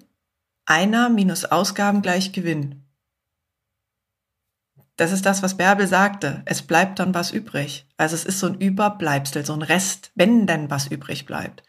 Einnahmen 0.67 1.15
minus 1.15 1.47
Ausgaben 1.47 2.03
gleich 2.03 2.33
Gewinn. 2.33 2.83
Das 4.97 5.11
ist 5.11 5.25
das, 5.25 5.43
was 5.43 5.57
Bärbel 5.57 5.87
sagte. 5.87 6.43
Es 6.45 6.61
bleibt 6.61 6.99
dann 6.99 7.15
was 7.15 7.31
übrig. 7.31 7.87
Also 7.97 8.17
es 8.17 8.27
ist 8.27 8.39
so 8.39 8.49
ein 8.49 8.61
Überbleibsel, 8.61 9.47
so 9.47 9.55
ein 9.55 9.63
Rest, 9.63 10.11
wenn 10.15 10.47
denn 10.47 10.69
was 10.69 10.89
übrig 10.89 11.25
bleibt. 11.25 11.63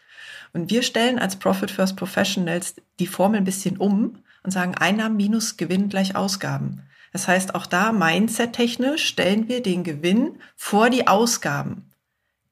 Und 0.52 0.68
wir 0.68 0.82
stellen 0.82 1.18
als 1.18 1.36
Profit 1.36 1.70
First 1.70 1.96
Professionals 1.96 2.74
die 2.98 3.06
Formel 3.06 3.38
ein 3.38 3.44
bisschen 3.44 3.78
um 3.78 4.18
und 4.42 4.50
sagen 4.50 4.74
Einnahmen 4.74 5.16
minus 5.16 5.56
Gewinn 5.56 5.88
gleich 5.88 6.14
Ausgaben. 6.14 6.82
Das 7.14 7.26
heißt, 7.26 7.54
auch 7.54 7.64
da 7.64 7.92
mindset-technisch 7.92 9.06
stellen 9.06 9.48
wir 9.48 9.62
den 9.62 9.82
Gewinn 9.82 10.40
vor 10.56 10.90
die 10.90 11.08
Ausgaben. 11.08 11.89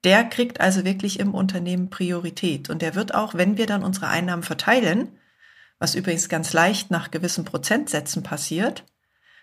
Der 0.03 0.23
kriegt 0.23 0.61
also 0.61 0.85
wirklich 0.85 1.19
im 1.19 1.33
Unternehmen 1.33 1.89
Priorität. 1.89 2.69
Und 2.69 2.81
der 2.81 2.95
wird 2.95 3.13
auch, 3.13 3.33
wenn 3.33 3.57
wir 3.57 3.65
dann 3.65 3.83
unsere 3.83 4.07
Einnahmen 4.07 4.43
verteilen, 4.43 5.17
was 5.77 5.95
übrigens 5.95 6.29
ganz 6.29 6.53
leicht 6.53 6.91
nach 6.91 7.11
gewissen 7.11 7.45
Prozentsätzen 7.45 8.23
passiert, 8.23 8.85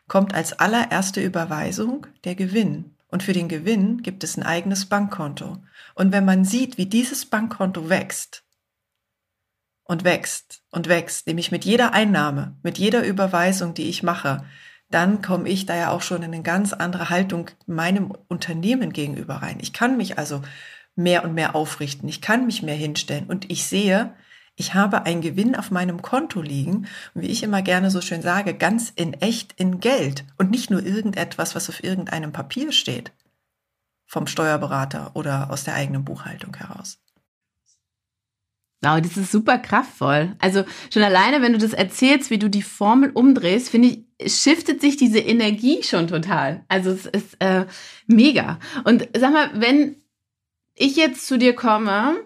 kommt 0.08 0.34
als 0.34 0.52
allererste 0.52 1.20
Überweisung 1.20 2.06
der 2.24 2.34
Gewinn. 2.34 2.96
Und 3.08 3.22
für 3.22 3.32
den 3.32 3.48
Gewinn 3.48 4.02
gibt 4.02 4.24
es 4.24 4.36
ein 4.36 4.42
eigenes 4.42 4.86
Bankkonto. 4.86 5.62
Und 5.94 6.12
wenn 6.12 6.24
man 6.24 6.44
sieht, 6.44 6.76
wie 6.78 6.86
dieses 6.86 7.26
Bankkonto 7.26 7.88
wächst 7.88 8.44
und 9.84 10.04
wächst 10.04 10.62
und 10.70 10.88
wächst, 10.88 11.26
nämlich 11.26 11.50
mit 11.50 11.64
jeder 11.64 11.92
Einnahme, 11.92 12.56
mit 12.62 12.78
jeder 12.78 13.04
Überweisung, 13.04 13.74
die 13.74 13.88
ich 13.88 14.02
mache, 14.02 14.44
dann 14.96 15.20
komme 15.20 15.46
ich 15.46 15.66
da 15.66 15.76
ja 15.76 15.90
auch 15.90 16.00
schon 16.00 16.22
in 16.22 16.32
eine 16.32 16.42
ganz 16.42 16.72
andere 16.72 17.10
Haltung 17.10 17.50
meinem 17.66 18.14
Unternehmen 18.28 18.94
gegenüber 18.94 19.34
rein. 19.34 19.58
Ich 19.60 19.74
kann 19.74 19.98
mich 19.98 20.16
also 20.16 20.40
mehr 20.94 21.22
und 21.22 21.34
mehr 21.34 21.54
aufrichten. 21.54 22.08
Ich 22.08 22.22
kann 22.22 22.46
mich 22.46 22.62
mehr 22.62 22.76
hinstellen 22.76 23.26
und 23.26 23.50
ich 23.50 23.66
sehe, 23.66 24.14
ich 24.54 24.72
habe 24.72 25.04
einen 25.04 25.20
Gewinn 25.20 25.54
auf 25.54 25.70
meinem 25.70 26.00
Konto 26.00 26.40
liegen 26.40 26.86
und 27.12 27.20
wie 27.20 27.26
ich 27.26 27.42
immer 27.42 27.60
gerne 27.60 27.90
so 27.90 28.00
schön 28.00 28.22
sage, 28.22 28.54
ganz 28.54 28.90
in 28.96 29.12
echt 29.12 29.52
in 29.60 29.80
Geld 29.80 30.24
und 30.38 30.50
nicht 30.50 30.70
nur 30.70 30.82
irgendetwas, 30.82 31.54
was 31.54 31.68
auf 31.68 31.84
irgendeinem 31.84 32.32
Papier 32.32 32.72
steht 32.72 33.12
vom 34.06 34.26
Steuerberater 34.26 35.10
oder 35.12 35.50
aus 35.50 35.64
der 35.64 35.74
eigenen 35.74 36.06
Buchhaltung 36.06 36.56
heraus. 36.56 37.02
Wow, 38.80 38.98
das 39.02 39.18
ist 39.18 39.30
super 39.30 39.58
kraftvoll. 39.58 40.36
Also 40.38 40.64
schon 40.90 41.02
alleine, 41.02 41.42
wenn 41.42 41.52
du 41.52 41.58
das 41.58 41.74
erzählst, 41.74 42.30
wie 42.30 42.38
du 42.38 42.48
die 42.48 42.62
Formel 42.62 43.10
umdrehst, 43.10 43.68
finde 43.68 43.88
ich, 43.88 44.05
shiftet 44.24 44.80
sich 44.80 44.96
diese 44.96 45.18
Energie 45.18 45.82
schon 45.82 46.06
total. 46.06 46.64
Also 46.68 46.90
es 46.90 47.06
ist 47.06 47.36
äh, 47.40 47.66
mega. 48.06 48.58
Und 48.84 49.08
sag 49.16 49.32
mal, 49.32 49.50
wenn 49.54 49.96
ich 50.74 50.96
jetzt 50.96 51.26
zu 51.26 51.38
dir 51.38 51.54
komme, 51.54 52.16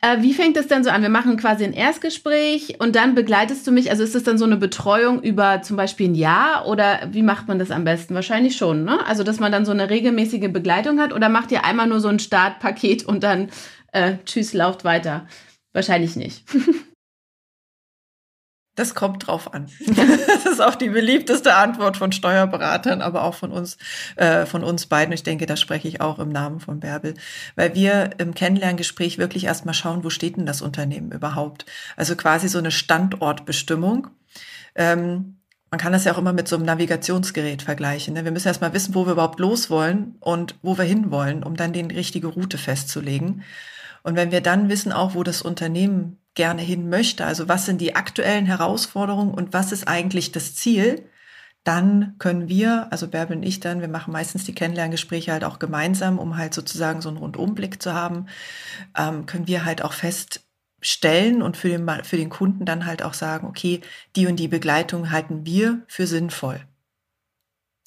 äh, 0.00 0.22
wie 0.22 0.32
fängt 0.32 0.56
das 0.56 0.66
denn 0.66 0.82
so 0.82 0.90
an? 0.90 1.02
Wir 1.02 1.08
machen 1.08 1.36
quasi 1.36 1.64
ein 1.64 1.72
Erstgespräch 1.72 2.80
und 2.80 2.96
dann 2.96 3.14
begleitest 3.14 3.66
du 3.66 3.72
mich. 3.72 3.90
Also 3.90 4.02
ist 4.02 4.14
das 4.14 4.22
dann 4.22 4.38
so 4.38 4.44
eine 4.44 4.56
Betreuung 4.56 5.22
über 5.22 5.62
zum 5.62 5.76
Beispiel 5.76 6.08
ein 6.08 6.14
Jahr 6.14 6.66
oder 6.66 7.08
wie 7.12 7.22
macht 7.22 7.48
man 7.48 7.58
das 7.58 7.70
am 7.70 7.84
besten? 7.84 8.14
Wahrscheinlich 8.14 8.56
schon, 8.56 8.84
ne? 8.84 9.04
Also 9.06 9.22
dass 9.24 9.40
man 9.40 9.52
dann 9.52 9.66
so 9.66 9.72
eine 9.72 9.90
regelmäßige 9.90 10.50
Begleitung 10.50 11.00
hat 11.00 11.12
oder 11.12 11.28
macht 11.28 11.52
ihr 11.52 11.64
einmal 11.64 11.86
nur 11.86 12.00
so 12.00 12.08
ein 12.08 12.18
Startpaket 12.18 13.04
und 13.04 13.22
dann 13.22 13.50
äh, 13.92 14.14
tschüss, 14.24 14.52
lauft 14.54 14.84
weiter? 14.84 15.26
Wahrscheinlich 15.72 16.16
nicht. 16.16 16.44
Das 18.80 18.94
kommt 18.94 19.26
drauf 19.26 19.52
an. 19.52 19.66
Das 20.26 20.46
ist 20.46 20.62
auch 20.62 20.74
die 20.74 20.88
beliebteste 20.88 21.54
Antwort 21.54 21.98
von 21.98 22.12
Steuerberatern, 22.12 23.02
aber 23.02 23.24
auch 23.24 23.34
von 23.34 23.52
uns, 23.52 23.76
äh, 24.16 24.46
von 24.46 24.64
uns 24.64 24.86
beiden. 24.86 25.12
Ich 25.12 25.22
denke, 25.22 25.44
da 25.44 25.56
spreche 25.56 25.86
ich 25.86 26.00
auch 26.00 26.18
im 26.18 26.30
Namen 26.30 26.60
von 26.60 26.80
Bärbel, 26.80 27.12
weil 27.56 27.74
wir 27.74 28.12
im 28.16 28.32
Kennenlerngespräch 28.32 29.18
wirklich 29.18 29.44
erstmal 29.44 29.74
schauen, 29.74 30.02
wo 30.02 30.08
steht 30.08 30.38
denn 30.38 30.46
das 30.46 30.62
Unternehmen 30.62 31.12
überhaupt? 31.12 31.66
Also 31.96 32.16
quasi 32.16 32.48
so 32.48 32.56
eine 32.56 32.70
Standortbestimmung. 32.70 34.06
Ähm, 34.74 35.36
man 35.70 35.78
kann 35.78 35.92
das 35.92 36.04
ja 36.04 36.14
auch 36.14 36.18
immer 36.18 36.32
mit 36.32 36.48
so 36.48 36.56
einem 36.56 36.64
Navigationsgerät 36.64 37.60
vergleichen. 37.60 38.14
Ne? 38.14 38.24
Wir 38.24 38.32
müssen 38.32 38.48
erstmal 38.48 38.72
wissen, 38.72 38.94
wo 38.94 39.04
wir 39.04 39.12
überhaupt 39.12 39.40
los 39.40 39.68
wollen 39.68 40.14
und 40.20 40.54
wo 40.62 40.78
wir 40.78 40.84
hinwollen, 40.84 41.42
um 41.42 41.54
dann 41.54 41.74
die 41.74 41.82
richtige 41.82 42.28
Route 42.28 42.56
festzulegen. 42.56 43.42
Und 44.02 44.16
wenn 44.16 44.32
wir 44.32 44.40
dann 44.40 44.70
wissen 44.70 44.90
auch, 44.90 45.14
wo 45.14 45.22
das 45.22 45.42
Unternehmen 45.42 46.19
gerne 46.34 46.62
hin 46.62 46.88
möchte, 46.88 47.24
also 47.24 47.48
was 47.48 47.66
sind 47.66 47.80
die 47.80 47.96
aktuellen 47.96 48.46
Herausforderungen 48.46 49.34
und 49.34 49.52
was 49.52 49.72
ist 49.72 49.88
eigentlich 49.88 50.32
das 50.32 50.54
Ziel, 50.54 51.04
dann 51.64 52.14
können 52.18 52.48
wir, 52.48 52.88
also 52.90 53.08
Bärbel 53.08 53.36
und 53.36 53.42
ich 53.42 53.60
dann, 53.60 53.80
wir 53.80 53.88
machen 53.88 54.12
meistens 54.12 54.44
die 54.44 54.54
Kennenlerngespräche 54.54 55.32
halt 55.32 55.44
auch 55.44 55.58
gemeinsam, 55.58 56.18
um 56.18 56.36
halt 56.36 56.54
sozusagen 56.54 57.02
so 57.02 57.10
einen 57.10 57.18
Rundumblick 57.18 57.82
zu 57.82 57.92
haben, 57.92 58.26
ähm, 58.96 59.26
können 59.26 59.46
wir 59.46 59.64
halt 59.64 59.82
auch 59.82 59.92
feststellen 59.92 61.42
und 61.42 61.56
für 61.56 61.68
den, 61.68 61.86
für 62.04 62.16
den 62.16 62.30
Kunden 62.30 62.64
dann 62.64 62.86
halt 62.86 63.02
auch 63.02 63.14
sagen, 63.14 63.46
okay, 63.46 63.82
die 64.16 64.26
und 64.26 64.36
die 64.36 64.48
Begleitung 64.48 65.10
halten 65.10 65.44
wir 65.44 65.82
für 65.86 66.06
sinnvoll. 66.06 66.60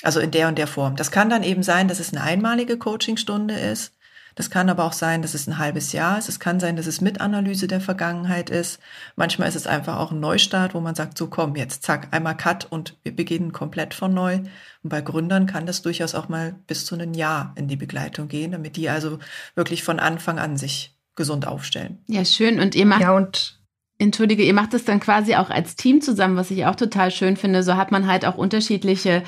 Also 0.04 0.20
in 0.20 0.32
der 0.32 0.50
und 0.50 0.58
der 0.58 0.68
Form. 0.68 0.96
Das 0.96 1.12
kann 1.12 1.30
dann 1.30 1.44
eben 1.44 1.64
sein, 1.64 1.88
dass 1.88 2.00
es 2.00 2.12
eine 2.12 2.22
einmalige 2.22 2.78
Coachingstunde 2.78 3.56
ist. 3.56 3.94
Das 4.36 4.50
kann 4.50 4.70
aber 4.70 4.86
auch 4.86 4.94
sein, 4.94 5.22
dass 5.22 5.34
es 5.34 5.48
ein 5.48 5.58
halbes 5.58 5.92
Jahr 5.92 6.18
ist. 6.18 6.30
Es 6.30 6.40
kann 6.40 6.60
sein, 6.60 6.76
dass 6.76 6.88
es 6.88 7.02
mit 7.02 7.22
Analyse 7.22 7.68
der 7.68 7.82
Vergangenheit 7.82 8.50
ist. 8.50 8.80
Manchmal 9.16 9.48
ist 9.48 9.56
es 9.56 9.68
einfach 9.68 9.98
auch 9.98 10.12
ein 10.12 10.20
Neustart, 10.20 10.74
wo 10.74 10.80
man 10.80 10.96
sagt, 10.96 11.18
so 11.18 11.28
komm, 11.28 11.56
jetzt 11.56 11.84
zack, 11.84 12.08
einmal 12.12 12.38
Cut 12.38 12.66
und 12.70 12.98
wir 13.04 13.16
beginnen 13.16 13.52
komplett 13.52 13.94
von 13.94 14.14
neu. 14.14 14.36
Und 14.84 14.90
bei 14.90 15.02
Gründern 15.02 15.46
kann 15.46 15.66
das 15.66 15.82
durchaus 15.82 16.16
auch 16.16 16.30
mal 16.30 16.56
bis 16.68 16.86
zu 16.86 16.96
einem 16.96 17.14
Jahr 17.14 17.54
in 17.56 17.68
die 17.68 17.78
Begleitung 17.78 18.28
gehen, 18.28 18.52
damit 18.52 18.76
die 18.76 18.90
also 18.90 19.20
wirklich 19.56 19.84
von 19.84 20.00
Anfang 20.00 20.40
an 20.40 20.58
sich 20.58 20.98
gesund 21.16 21.48
aufstellen. 21.48 22.00
Ja, 22.08 22.26
schön. 22.26 22.60
Und 22.60 22.76
ihr 22.76 22.86
macht. 22.86 23.02
Ja, 23.02 23.16
und 23.16 23.60
Entschuldige, 24.00 24.44
ihr 24.44 24.54
macht 24.54 24.74
es 24.74 24.86
dann 24.86 25.00
quasi 25.00 25.36
auch 25.36 25.50
als 25.50 25.76
Team 25.76 26.02
zusammen, 26.02 26.36
was 26.36 26.52
ich 26.52 26.66
auch 26.66 26.76
total 26.76 27.12
schön 27.12 27.38
finde. 27.38 27.64
So 27.64 27.76
hat 27.76 27.92
man 27.92 28.08
halt 28.08 28.26
auch 28.26 28.36
unterschiedliche 28.36 29.24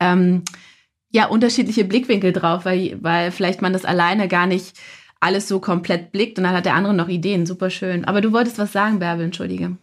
ähm, 0.00 0.42
ja 1.10 1.26
unterschiedliche 1.26 1.84
Blickwinkel 1.84 2.32
drauf, 2.32 2.64
weil, 2.64 2.98
weil 3.00 3.30
vielleicht 3.30 3.62
man 3.62 3.72
das 3.72 3.84
alleine 3.84 4.28
gar 4.28 4.46
nicht 4.46 4.76
alles 5.20 5.48
so 5.48 5.60
komplett 5.60 6.12
blickt 6.12 6.38
und 6.38 6.44
dann 6.44 6.54
hat 6.54 6.64
der 6.66 6.74
andere 6.74 6.94
noch 6.94 7.08
Ideen. 7.08 7.46
Super 7.46 7.70
schön. 7.70 8.04
Aber 8.04 8.20
du 8.20 8.32
wolltest 8.32 8.58
was 8.58 8.72
sagen, 8.72 8.98
Bärbel, 8.98 9.24
entschuldige. 9.24 9.76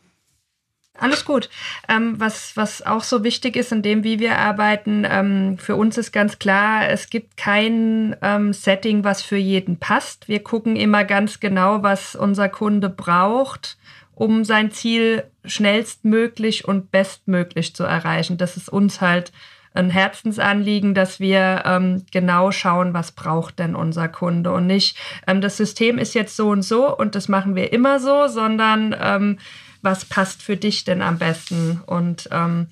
Alles 0.97 1.25
gut. 1.25 1.49
Ähm, 1.89 2.19
was, 2.19 2.55
was 2.55 2.85
auch 2.85 3.03
so 3.03 3.25
wichtig 3.25 3.57
ist 3.57 3.73
in 3.73 3.81
dem, 3.81 4.05
wie 4.05 4.19
wir 4.19 4.37
arbeiten, 4.37 5.05
ähm, 5.09 5.57
für 5.57 5.75
uns 5.75 5.97
ist 5.97 6.13
ganz 6.13 6.39
klar, 6.39 6.87
es 6.87 7.09
gibt 7.09 7.35
kein 7.35 8.15
ähm, 8.21 8.53
Setting, 8.53 9.03
was 9.03 9.21
für 9.21 9.35
jeden 9.35 9.77
passt. 9.77 10.29
Wir 10.29 10.41
gucken 10.41 10.77
immer 10.77 11.03
ganz 11.03 11.41
genau, 11.41 11.83
was 11.83 12.15
unser 12.15 12.47
Kunde 12.47 12.87
braucht, 12.87 13.77
um 14.13 14.45
sein 14.45 14.71
Ziel 14.71 15.25
schnellstmöglich 15.43 16.65
und 16.65 16.91
bestmöglich 16.91 17.75
zu 17.75 17.83
erreichen. 17.83 18.37
Das 18.37 18.55
ist 18.55 18.69
uns 18.69 19.01
halt 19.01 19.33
ein 19.75 19.89
Herzensanliegen, 19.89 20.93
dass 20.93 21.19
wir 21.19 21.63
ähm, 21.65 22.05
genau 22.11 22.51
schauen, 22.51 22.93
was 22.93 23.11
braucht 23.11 23.59
denn 23.59 23.75
unser 23.75 24.07
Kunde 24.07 24.51
und 24.51 24.67
nicht, 24.67 24.97
ähm, 25.27 25.41
das 25.41 25.57
System 25.57 25.97
ist 25.97 26.13
jetzt 26.13 26.35
so 26.35 26.49
und 26.49 26.63
so 26.63 26.95
und 26.95 27.15
das 27.15 27.27
machen 27.27 27.55
wir 27.55 27.73
immer 27.73 27.99
so, 27.99 28.27
sondern 28.27 28.95
ähm, 28.99 29.37
was 29.81 30.05
passt 30.05 30.41
für 30.41 30.57
dich 30.57 30.83
denn 30.83 31.01
am 31.01 31.17
besten? 31.17 31.81
Und 31.85 32.27
ähm, 32.31 32.67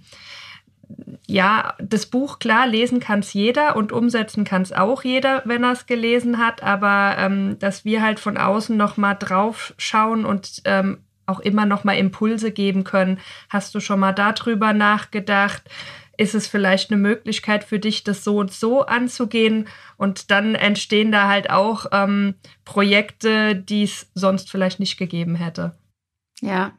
ja, 1.27 1.75
das 1.79 2.05
Buch, 2.05 2.39
klar, 2.39 2.67
lesen 2.67 2.99
kann 2.99 3.19
es 3.19 3.33
jeder 3.33 3.75
und 3.75 3.91
umsetzen 3.91 4.43
kann 4.43 4.61
es 4.61 4.73
auch 4.73 5.03
jeder, 5.03 5.41
wenn 5.45 5.63
er 5.63 5.71
es 5.71 5.85
gelesen 5.85 6.37
hat, 6.37 6.61
aber 6.63 7.15
ähm, 7.17 7.57
dass 7.59 7.85
wir 7.85 8.01
halt 8.01 8.19
von 8.19 8.37
außen 8.37 8.75
nochmal 8.75 9.15
drauf 9.17 9.73
schauen 9.77 10.25
und 10.25 10.61
ähm, 10.65 10.99
auch 11.25 11.39
immer 11.39 11.65
nochmal 11.65 11.97
Impulse 11.97 12.51
geben 12.51 12.83
können. 12.83 13.19
Hast 13.49 13.73
du 13.75 13.79
schon 13.79 13.99
mal 13.99 14.11
darüber 14.11 14.73
nachgedacht? 14.73 15.63
Ist 16.23 16.33
es 16.33 16.47
vielleicht 16.47 16.91
eine 16.91 16.99
Möglichkeit 16.99 17.63
für 17.63 17.79
dich, 17.79 18.03
das 18.03 18.23
so 18.23 18.37
und 18.37 18.51
so 18.51 18.85
anzugehen. 18.85 19.67
Und 19.97 20.31
dann 20.31 20.55
entstehen 20.55 21.11
da 21.11 21.27
halt 21.27 21.49
auch 21.49 21.85
ähm, 21.91 22.35
Projekte, 22.65 23.55
die 23.55 23.83
es 23.83 24.07
sonst 24.15 24.49
vielleicht 24.49 24.79
nicht 24.79 24.97
gegeben 24.97 25.35
hätte. 25.35 25.77
Ja, 26.41 26.73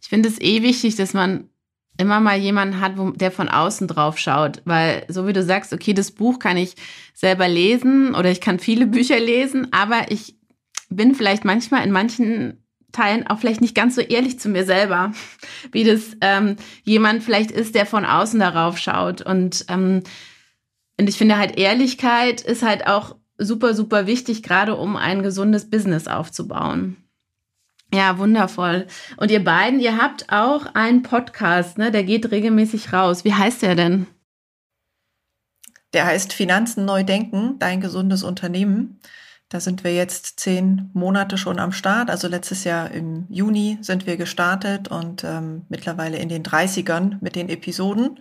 ich 0.00 0.08
finde 0.08 0.28
es 0.28 0.40
eh 0.40 0.62
wichtig, 0.62 0.96
dass 0.96 1.14
man 1.14 1.48
immer 1.96 2.20
mal 2.20 2.38
jemanden 2.38 2.80
hat, 2.80 2.98
wo, 2.98 3.10
der 3.10 3.30
von 3.30 3.48
außen 3.48 3.88
drauf 3.88 4.18
schaut. 4.18 4.62
Weil, 4.64 5.04
so 5.08 5.26
wie 5.26 5.32
du 5.32 5.42
sagst, 5.42 5.72
okay, 5.72 5.94
das 5.94 6.10
Buch 6.10 6.38
kann 6.38 6.56
ich 6.56 6.74
selber 7.14 7.48
lesen 7.48 8.14
oder 8.14 8.30
ich 8.30 8.40
kann 8.40 8.58
viele 8.58 8.86
Bücher 8.86 9.18
lesen, 9.18 9.72
aber 9.72 10.10
ich 10.10 10.36
bin 10.90 11.14
vielleicht 11.14 11.44
manchmal 11.44 11.84
in 11.84 11.92
manchen 11.92 12.63
Teilen 12.94 13.26
auch 13.26 13.38
vielleicht 13.38 13.60
nicht 13.60 13.74
ganz 13.74 13.94
so 13.94 14.00
ehrlich 14.00 14.38
zu 14.38 14.48
mir 14.48 14.64
selber, 14.64 15.12
wie 15.72 15.84
das 15.84 16.16
ähm, 16.20 16.56
jemand 16.82 17.22
vielleicht 17.22 17.50
ist, 17.50 17.74
der 17.74 17.86
von 17.86 18.04
außen 18.04 18.40
darauf 18.40 18.78
schaut. 18.78 19.20
Und, 19.20 19.66
ähm, 19.68 20.02
und 20.98 21.08
ich 21.08 21.18
finde 21.18 21.36
halt, 21.36 21.58
Ehrlichkeit 21.58 22.40
ist 22.40 22.62
halt 22.62 22.86
auch 22.86 23.16
super, 23.36 23.74
super 23.74 24.06
wichtig, 24.06 24.42
gerade 24.42 24.76
um 24.76 24.96
ein 24.96 25.22
gesundes 25.22 25.68
Business 25.68 26.06
aufzubauen. 26.06 26.96
Ja, 27.92 28.18
wundervoll. 28.18 28.86
Und 29.16 29.30
ihr 29.30 29.44
beiden, 29.44 29.78
ihr 29.78 29.98
habt 29.98 30.32
auch 30.32 30.66
einen 30.74 31.02
Podcast, 31.02 31.78
ne? 31.78 31.92
Der 31.92 32.02
geht 32.02 32.30
regelmäßig 32.30 32.92
raus. 32.92 33.24
Wie 33.24 33.34
heißt 33.34 33.62
der 33.62 33.76
denn? 33.76 34.06
Der 35.92 36.06
heißt 36.06 36.32
Finanzen 36.32 36.84
neu 36.84 37.04
denken, 37.04 37.56
dein 37.60 37.80
gesundes 37.80 38.24
Unternehmen. 38.24 39.00
Da 39.48 39.60
sind 39.60 39.84
wir 39.84 39.94
jetzt 39.94 40.40
zehn 40.40 40.90
Monate 40.94 41.38
schon 41.38 41.58
am 41.58 41.72
Start. 41.72 42.10
Also 42.10 42.28
letztes 42.28 42.64
Jahr 42.64 42.90
im 42.90 43.26
Juni 43.28 43.78
sind 43.82 44.06
wir 44.06 44.16
gestartet 44.16 44.88
und 44.88 45.22
ähm, 45.22 45.66
mittlerweile 45.68 46.18
in 46.18 46.28
den 46.28 46.42
30ern 46.42 47.18
mit 47.20 47.36
den 47.36 47.48
Episoden. 47.48 48.18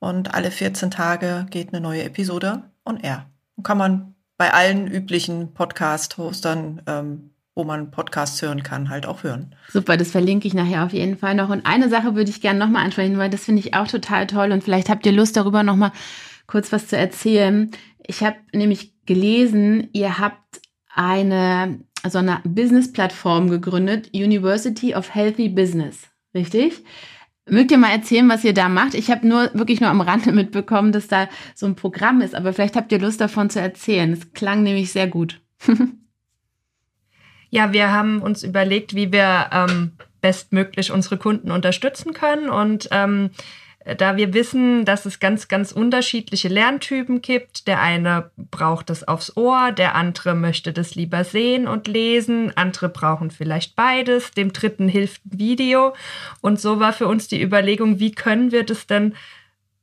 Und 0.00 0.34
alle 0.34 0.50
14 0.50 0.90
Tage 0.90 1.46
geht 1.50 1.68
eine 1.68 1.80
neue 1.80 2.04
Episode 2.04 2.64
on 2.84 2.98
air. 2.98 3.26
Und 3.56 3.64
kann 3.64 3.78
man 3.78 4.14
bei 4.36 4.52
allen 4.52 4.86
üblichen 4.86 5.52
Podcast-Hostern, 5.52 6.82
ähm, 6.86 7.30
wo 7.54 7.64
man 7.64 7.90
Podcasts 7.90 8.40
hören 8.40 8.62
kann, 8.62 8.88
halt 8.88 9.04
auch 9.04 9.22
hören. 9.22 9.54
Super, 9.68 9.98
das 9.98 10.10
verlinke 10.10 10.48
ich 10.48 10.54
nachher 10.54 10.84
auf 10.84 10.94
jeden 10.94 11.18
Fall 11.18 11.34
noch. 11.34 11.50
Und 11.50 11.66
eine 11.66 11.90
Sache 11.90 12.14
würde 12.14 12.30
ich 12.30 12.40
gerne 12.40 12.58
nochmal 12.58 12.84
ansprechen, 12.84 13.18
weil 13.18 13.28
das 13.28 13.44
finde 13.44 13.60
ich 13.60 13.74
auch 13.74 13.86
total 13.86 14.26
toll 14.26 14.52
und 14.52 14.64
vielleicht 14.64 14.88
habt 14.88 15.04
ihr 15.04 15.12
Lust 15.12 15.36
darüber 15.36 15.62
nochmal 15.62 15.92
kurz 16.46 16.72
was 16.72 16.88
zu 16.88 16.96
erzählen. 16.96 17.70
Ich 18.06 18.22
habe 18.22 18.36
nämlich 18.54 18.94
gelesen, 19.10 19.88
ihr 19.92 20.20
habt 20.20 20.60
eine, 20.94 21.80
also 22.04 22.18
eine 22.18 22.40
Business-Plattform 22.44 23.50
gegründet, 23.50 24.10
University 24.14 24.94
of 24.94 25.12
Healthy 25.12 25.48
Business. 25.48 26.06
Richtig? 26.32 26.84
Mögt 27.44 27.72
ihr 27.72 27.78
mal 27.78 27.90
erzählen, 27.90 28.28
was 28.28 28.44
ihr 28.44 28.54
da 28.54 28.68
macht? 28.68 28.94
Ich 28.94 29.10
habe 29.10 29.26
nur 29.26 29.50
wirklich 29.52 29.80
nur 29.80 29.90
am 29.90 30.00
Rande 30.00 30.30
mitbekommen, 30.40 30.92
dass 30.92 31.08
da 31.08 31.28
so 31.56 31.66
ein 31.66 31.74
Programm 31.74 32.20
ist, 32.20 32.36
aber 32.36 32.52
vielleicht 32.52 32.76
habt 32.76 32.92
ihr 32.92 33.00
Lust 33.00 33.20
davon 33.20 33.50
zu 33.50 33.60
erzählen. 33.60 34.12
Es 34.12 34.32
klang 34.32 34.62
nämlich 34.62 34.92
sehr 34.92 35.08
gut. 35.08 35.40
ja, 37.50 37.72
wir 37.72 37.90
haben 37.90 38.22
uns 38.22 38.44
überlegt, 38.44 38.94
wie 38.94 39.10
wir 39.10 39.50
ähm, 39.50 39.90
bestmöglich 40.20 40.92
unsere 40.92 41.16
Kunden 41.16 41.50
unterstützen 41.50 42.12
können 42.12 42.48
und 42.48 42.88
ähm, 42.92 43.30
da 43.96 44.16
wir 44.16 44.34
wissen, 44.34 44.84
dass 44.84 45.06
es 45.06 45.20
ganz, 45.20 45.48
ganz 45.48 45.72
unterschiedliche 45.72 46.48
Lerntypen 46.48 47.22
gibt. 47.22 47.66
Der 47.66 47.80
eine 47.80 48.30
braucht 48.36 48.90
es 48.90 49.06
aufs 49.06 49.36
Ohr, 49.36 49.72
der 49.72 49.94
andere 49.94 50.34
möchte 50.34 50.72
das 50.72 50.94
lieber 50.94 51.24
sehen 51.24 51.66
und 51.68 51.88
lesen, 51.88 52.56
andere 52.56 52.88
brauchen 52.88 53.30
vielleicht 53.30 53.76
beides, 53.76 54.30
dem 54.32 54.52
dritten 54.52 54.88
hilft 54.88 55.24
ein 55.26 55.38
Video. 55.38 55.94
Und 56.40 56.60
so 56.60 56.80
war 56.80 56.92
für 56.92 57.06
uns 57.06 57.28
die 57.28 57.42
Überlegung, 57.42 57.98
wie 57.98 58.12
können 58.12 58.52
wir 58.52 58.64
das 58.64 58.86
denn 58.86 59.14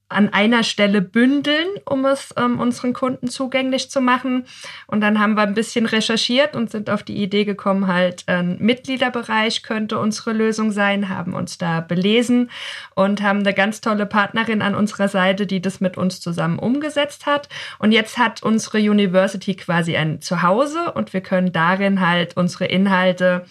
an 0.09 0.29
einer 0.29 0.63
Stelle 0.63 1.01
bündeln, 1.01 1.67
um 1.85 2.05
es 2.05 2.33
ähm, 2.37 2.59
unseren 2.59 2.93
Kunden 2.93 3.27
zugänglich 3.27 3.91
zu 3.91 3.99
machen. 3.99 4.45
Und 4.87 5.01
dann 5.01 5.19
haben 5.19 5.35
wir 5.35 5.41
ein 5.41 5.53
bisschen 5.53 5.85
recherchiert 5.85 6.55
und 6.55 6.71
sind 6.71 6.89
auf 6.89 7.03
die 7.03 7.17
Idee 7.17 7.43
gekommen, 7.43 7.87
halt 7.87 8.23
ein 8.27 8.57
Mitgliederbereich 8.59 9.63
könnte 9.63 9.99
unsere 9.99 10.31
Lösung 10.31 10.71
sein, 10.71 11.09
haben 11.09 11.33
uns 11.33 11.57
da 11.57 11.81
belesen 11.81 12.49
und 12.95 13.21
haben 13.21 13.39
eine 13.39 13.53
ganz 13.53 13.81
tolle 13.81 14.05
Partnerin 14.05 14.61
an 14.61 14.75
unserer 14.75 15.09
Seite, 15.09 15.45
die 15.45 15.61
das 15.61 15.81
mit 15.81 15.97
uns 15.97 16.21
zusammen 16.21 16.57
umgesetzt 16.57 17.25
hat. 17.25 17.49
Und 17.79 17.91
jetzt 17.91 18.17
hat 18.17 18.41
unsere 18.43 18.77
University 18.77 19.55
quasi 19.55 19.97
ein 19.97 20.21
Zuhause 20.21 20.93
und 20.93 21.11
wir 21.13 21.21
können 21.21 21.51
darin 21.51 21.99
halt 21.99 22.37
unsere 22.37 22.65
Inhalte 22.65 23.45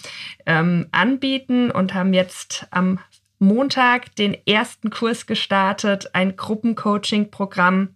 ähm, 0.46 0.86
anbieten 0.92 1.70
und 1.70 1.92
haben 1.92 2.14
jetzt 2.14 2.66
am 2.70 2.98
Montag 3.38 4.14
den 4.16 4.36
ersten 4.46 4.90
Kurs 4.90 5.26
gestartet, 5.26 6.14
ein 6.14 6.36
Gruppencoaching-Programm, 6.36 7.94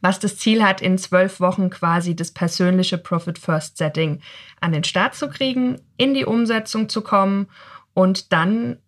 was 0.00 0.18
das 0.18 0.36
Ziel 0.36 0.62
hat, 0.62 0.80
in 0.80 0.98
zwölf 0.98 1.40
Wochen 1.40 1.70
quasi 1.70 2.16
das 2.16 2.32
persönliche 2.32 2.98
Profit 2.98 3.38
First 3.38 3.76
Setting 3.76 4.20
an 4.60 4.72
den 4.72 4.84
Start 4.84 5.14
zu 5.14 5.28
kriegen, 5.28 5.80
in 5.96 6.14
die 6.14 6.24
Umsetzung 6.24 6.88
zu 6.88 7.02
kommen 7.02 7.48
und 7.94 8.32
dann 8.32 8.78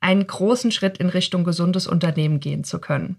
einen 0.00 0.26
großen 0.26 0.70
Schritt 0.70 0.98
in 0.98 1.08
Richtung 1.08 1.44
gesundes 1.44 1.86
Unternehmen 1.86 2.40
gehen 2.40 2.64
zu 2.64 2.80
können. 2.80 3.16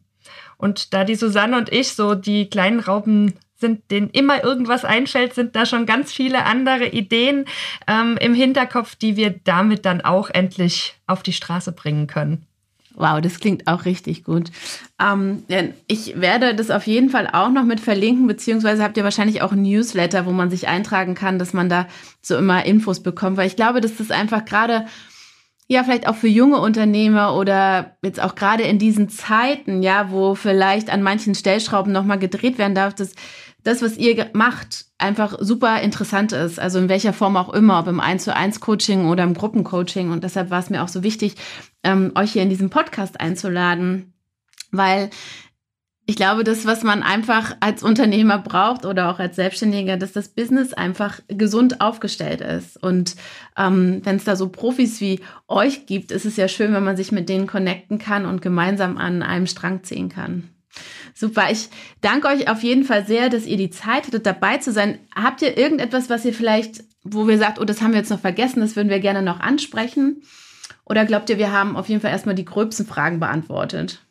Und 0.58 0.94
da 0.94 1.04
die 1.04 1.16
Susanne 1.16 1.58
und 1.58 1.72
ich 1.72 1.94
so 1.94 2.16
die 2.16 2.50
kleinen 2.50 2.80
Raupen 2.80 3.34
sind, 3.60 3.92
denen 3.92 4.10
immer 4.10 4.44
irgendwas 4.44 4.86
einfällt, 4.86 5.34
sind 5.34 5.56
da 5.56 5.66
schon 5.66 5.86
ganz 5.86 6.12
viele 6.12 6.46
andere 6.46 6.88
Ideen 6.88 7.46
ähm, 7.88 8.18
im 8.20 8.34
Hinterkopf, 8.34 8.96
die 8.96 9.16
wir 9.16 9.36
damit 9.44 9.86
dann 9.86 10.02
auch 10.02 10.30
endlich 10.30 10.96
auf 11.08 11.24
die 11.24 11.34
Straße 11.34 11.72
bringen 11.72 12.08
können. 12.08 12.46
Wow, 12.96 13.22
das 13.22 13.40
klingt 13.40 13.68
auch 13.68 13.86
richtig 13.86 14.26
gut. 14.26 14.52
Ähm, 15.02 15.44
ich 15.88 16.20
werde 16.20 16.54
das 16.54 16.70
auf 16.70 16.86
jeden 16.86 17.10
Fall 17.10 17.30
auch 17.32 17.50
noch 17.50 17.64
mit 17.64 17.80
verlinken, 17.80 18.28
beziehungsweise 18.28 18.84
habt 18.84 18.98
ihr 18.98 19.06
wahrscheinlich 19.06 19.42
auch 19.42 19.54
ein 19.54 19.62
Newsletter, 19.62 20.26
wo 20.26 20.32
man 20.32 20.50
sich 20.50 20.68
eintragen 20.68 21.16
kann, 21.16 21.40
dass 21.40 21.54
man 21.54 21.70
da 21.70 21.88
so 22.22 22.36
immer 22.36 22.66
Infos 22.66 23.02
bekommt, 23.02 23.38
weil 23.38 23.48
ich 23.48 23.56
glaube, 23.56 23.80
dass 23.80 23.96
das 23.96 24.12
einfach 24.12 24.44
gerade 24.44 24.86
ja, 25.72 25.84
vielleicht 25.84 26.08
auch 26.08 26.16
für 26.16 26.28
junge 26.28 26.60
Unternehmer 26.60 27.36
oder 27.36 27.96
jetzt 28.02 28.20
auch 28.20 28.34
gerade 28.34 28.64
in 28.64 28.80
diesen 28.80 29.08
Zeiten, 29.08 29.84
ja, 29.84 30.10
wo 30.10 30.34
vielleicht 30.34 30.90
an 30.90 31.04
manchen 31.04 31.36
Stellschrauben 31.36 31.94
nochmal 31.94 32.18
gedreht 32.18 32.58
werden 32.58 32.74
darf, 32.74 32.96
dass 32.96 33.14
das, 33.64 33.82
was 33.82 33.98
ihr 33.98 34.30
macht, 34.34 34.86
einfach 34.98 35.38
super 35.40 35.82
interessant 35.82 36.32
ist. 36.32 36.60
Also 36.60 36.80
in 36.80 36.90
welcher 36.90 37.14
Form 37.14 37.38
auch 37.38 37.54
immer, 37.54 37.80
ob 37.80 37.88
im 37.88 38.00
1 38.00 38.24
zu 38.24 38.36
1 38.36 38.60
Coaching 38.60 39.08
oder 39.08 39.24
im 39.24 39.34
Gruppencoaching. 39.34 40.12
Und 40.12 40.24
deshalb 40.24 40.50
war 40.50 40.60
es 40.60 40.70
mir 40.70 40.84
auch 40.84 40.88
so 40.88 41.04
wichtig, 41.04 41.36
ähm, 41.84 42.12
euch 42.16 42.34
hier 42.34 42.44
in 42.44 42.50
diesem 42.50 42.70
Podcast 42.70 43.20
einzuladen, 43.20 44.14
weil 44.72 45.10
ich 46.10 46.16
glaube, 46.16 46.44
das, 46.44 46.66
was 46.66 46.82
man 46.82 47.04
einfach 47.04 47.56
als 47.60 47.84
Unternehmer 47.84 48.40
braucht 48.40 48.84
oder 48.84 49.12
auch 49.12 49.20
als 49.20 49.36
Selbstständiger, 49.36 49.96
dass 49.96 50.12
das 50.12 50.30
Business 50.30 50.74
einfach 50.74 51.20
gesund 51.28 51.82
aufgestellt 51.82 52.42
ist. 52.42 52.82
Und 52.82 53.16
ähm, 53.56 54.02
wenn 54.04 54.16
es 54.16 54.24
da 54.24 54.36
so 54.36 54.50
Profis 54.50 55.02
wie 55.02 55.20
euch 55.48 55.86
gibt, 55.86 56.12
ist 56.12 56.26
es 56.26 56.36
ja 56.36 56.48
schön, 56.48 56.74
wenn 56.74 56.84
man 56.84 56.98
sich 56.98 57.12
mit 57.12 57.30
denen 57.30 57.46
connecten 57.46 58.00
kann 58.00 58.26
und 58.26 58.42
gemeinsam 58.42 58.98
an 58.98 59.22
einem 59.22 59.46
Strang 59.46 59.84
ziehen 59.84 60.10
kann. 60.10 60.50
Super, 61.20 61.52
ich 61.52 61.68
danke 62.00 62.30
euch 62.30 62.48
auf 62.48 62.64
jeden 62.64 62.86
Fall 62.86 63.06
sehr, 63.06 63.30
dass 63.30 63.46
ihr 63.46 63.58
die 63.58 63.70
Zeit 63.70 64.08
hattet, 64.08 64.26
dabei 64.26 64.56
zu 64.60 64.72
sein. 64.72 65.00
Habt 65.14 65.42
ihr 65.42 65.58
irgendetwas, 65.58 66.10
was 66.10 66.24
ihr 66.24 66.34
vielleicht, 66.34 66.86
wo 67.04 67.28
wir 67.28 67.38
sagt, 67.38 67.60
oh, 67.60 67.66
das 67.66 67.82
haben 67.82 67.92
wir 67.92 68.00
jetzt 68.00 68.10
noch 68.10 68.22
vergessen, 68.22 68.62
das 68.62 68.78
würden 68.78 68.88
wir 68.88 69.02
gerne 69.02 69.22
noch 69.22 69.42
ansprechen? 69.42 70.24
Oder 70.86 71.04
glaubt 71.04 71.30
ihr, 71.30 71.38
wir 71.38 71.52
haben 71.52 71.76
auf 71.76 71.90
jeden 71.90 72.00
Fall 72.00 72.12
erstmal 72.12 72.36
die 72.36 72.46
gröbsten 72.46 72.86
Fragen 72.86 73.20
beantwortet? 73.20 74.02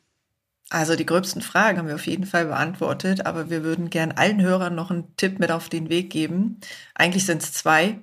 Also 0.68 0.96
die 0.96 1.06
gröbsten 1.06 1.40
Fragen 1.40 1.78
haben 1.78 1.88
wir 1.88 1.94
auf 1.94 2.06
jeden 2.06 2.26
Fall 2.26 2.44
beantwortet, 2.44 3.24
aber 3.24 3.48
wir 3.48 3.64
würden 3.64 3.88
gern 3.88 4.12
allen 4.12 4.42
Hörern 4.42 4.74
noch 4.74 4.90
einen 4.90 5.16
Tipp 5.16 5.38
mit 5.38 5.50
auf 5.50 5.70
den 5.70 5.88
Weg 5.88 6.11
geben. 6.11 6.61
Eigentlich 6.94 7.24
sind 7.24 7.42
es 7.42 7.54
zwei. 7.54 8.00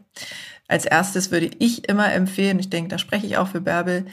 Als 0.67 0.86
erstes 0.86 1.30
würde 1.30 1.51
ich 1.60 1.88
immer 1.88 2.12
empfehlen, 2.12 2.58
ich 2.58 2.71
denke, 2.71 2.89
da 2.89 2.97
spreche 2.97 3.27
ich 3.27 3.38
auch 3.38 3.49
für 3.49 3.62
Bärbel, 3.62 4.08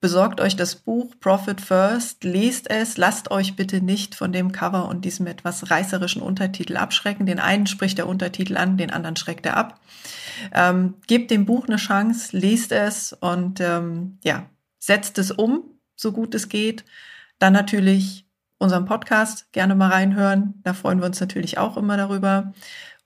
Besorgt 0.00 0.40
euch 0.40 0.54
das 0.54 0.76
Buch 0.76 1.12
Profit 1.18 1.60
First, 1.60 2.22
lest 2.22 2.70
es, 2.70 2.96
lasst 2.98 3.32
euch 3.32 3.56
bitte 3.56 3.80
nicht 3.80 4.14
von 4.14 4.32
dem 4.32 4.52
Cover 4.52 4.88
und 4.88 5.04
diesem 5.04 5.26
etwas 5.26 5.72
reißerischen 5.72 6.22
Untertitel 6.22 6.76
abschrecken. 6.76 7.26
Den 7.26 7.40
einen 7.40 7.66
spricht 7.66 7.98
der 7.98 8.06
Untertitel 8.06 8.56
an, 8.56 8.76
den 8.76 8.92
anderen 8.92 9.16
schreckt 9.16 9.44
er 9.44 9.56
ab. 9.56 9.80
Ähm, 10.54 10.94
gebt 11.08 11.32
dem 11.32 11.46
Buch 11.46 11.66
eine 11.66 11.78
Chance, 11.78 12.38
lest 12.38 12.70
es 12.70 13.12
und 13.12 13.60
ähm, 13.60 14.18
ja, 14.22 14.48
setzt 14.78 15.18
es 15.18 15.32
um, 15.32 15.64
so 15.96 16.12
gut 16.12 16.32
es 16.36 16.48
geht. 16.48 16.84
Dann 17.40 17.52
natürlich 17.52 18.24
unseren 18.58 18.84
Podcast 18.84 19.52
gerne 19.52 19.74
mal 19.74 19.90
reinhören. 19.90 20.60
Da 20.62 20.74
freuen 20.74 21.00
wir 21.00 21.06
uns 21.06 21.18
natürlich 21.18 21.58
auch 21.58 21.76
immer 21.76 21.96
darüber. 21.96 22.52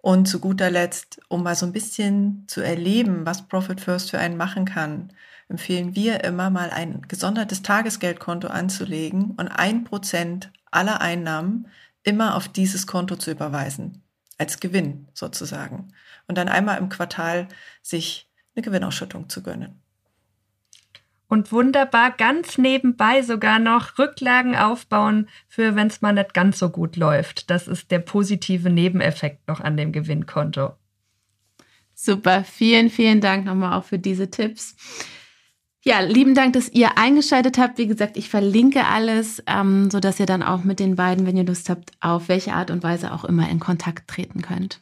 Und 0.02 0.28
zu 0.28 0.40
guter 0.40 0.70
Letzt, 0.70 1.20
um 1.28 1.42
mal 1.42 1.54
so 1.54 1.64
ein 1.64 1.72
bisschen 1.72 2.44
zu 2.48 2.60
erleben, 2.60 3.24
was 3.24 3.48
Profit 3.48 3.80
First 3.80 4.10
für 4.10 4.18
einen 4.18 4.36
machen 4.36 4.66
kann 4.66 5.10
empfehlen 5.52 5.94
wir 5.94 6.24
immer 6.24 6.48
mal 6.48 6.70
ein 6.70 7.02
gesondertes 7.08 7.60
Tagesgeldkonto 7.62 8.48
anzulegen 8.48 9.32
und 9.32 9.48
ein 9.48 9.84
Prozent 9.84 10.50
aller 10.70 11.02
Einnahmen 11.02 11.68
immer 12.02 12.36
auf 12.36 12.48
dieses 12.48 12.86
Konto 12.86 13.16
zu 13.16 13.30
überweisen. 13.30 14.02
Als 14.38 14.60
Gewinn 14.60 15.08
sozusagen. 15.12 15.92
Und 16.26 16.38
dann 16.38 16.48
einmal 16.48 16.78
im 16.78 16.88
Quartal 16.88 17.48
sich 17.82 18.30
eine 18.56 18.62
Gewinnausschüttung 18.62 19.28
zu 19.28 19.42
gönnen. 19.42 19.82
Und 21.28 21.52
wunderbar 21.52 22.12
ganz 22.12 22.56
nebenbei 22.56 23.20
sogar 23.20 23.58
noch 23.58 23.98
Rücklagen 23.98 24.56
aufbauen 24.56 25.28
für, 25.48 25.76
wenn 25.76 25.88
es 25.88 26.00
mal 26.00 26.14
nicht 26.14 26.32
ganz 26.32 26.58
so 26.58 26.70
gut 26.70 26.96
läuft. 26.96 27.50
Das 27.50 27.68
ist 27.68 27.90
der 27.90 27.98
positive 27.98 28.70
Nebeneffekt 28.70 29.46
noch 29.48 29.60
an 29.60 29.76
dem 29.76 29.92
Gewinnkonto. 29.92 30.72
Super, 31.94 32.42
vielen, 32.42 32.88
vielen 32.88 33.20
Dank 33.20 33.44
nochmal 33.44 33.78
auch 33.78 33.84
für 33.84 33.98
diese 33.98 34.30
Tipps. 34.30 34.76
Ja, 35.84 36.00
lieben 36.00 36.36
Dank, 36.36 36.52
dass 36.52 36.68
ihr 36.68 36.96
eingeschaltet 36.96 37.58
habt. 37.58 37.76
Wie 37.76 37.88
gesagt, 37.88 38.16
ich 38.16 38.28
verlinke 38.28 38.86
alles, 38.86 39.42
ähm, 39.48 39.90
so 39.90 39.98
dass 39.98 40.20
ihr 40.20 40.26
dann 40.26 40.42
auch 40.42 40.62
mit 40.62 40.78
den 40.78 40.94
beiden, 40.94 41.26
wenn 41.26 41.36
ihr 41.36 41.44
Lust 41.44 41.68
habt, 41.68 41.90
auf 42.00 42.28
welche 42.28 42.52
Art 42.52 42.70
und 42.70 42.84
Weise 42.84 43.12
auch 43.12 43.24
immer 43.24 43.48
in 43.48 43.58
Kontakt 43.58 44.08
treten 44.08 44.42
könnt. 44.42 44.80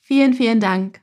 Vielen, 0.00 0.34
vielen 0.34 0.58
Dank. 0.58 1.00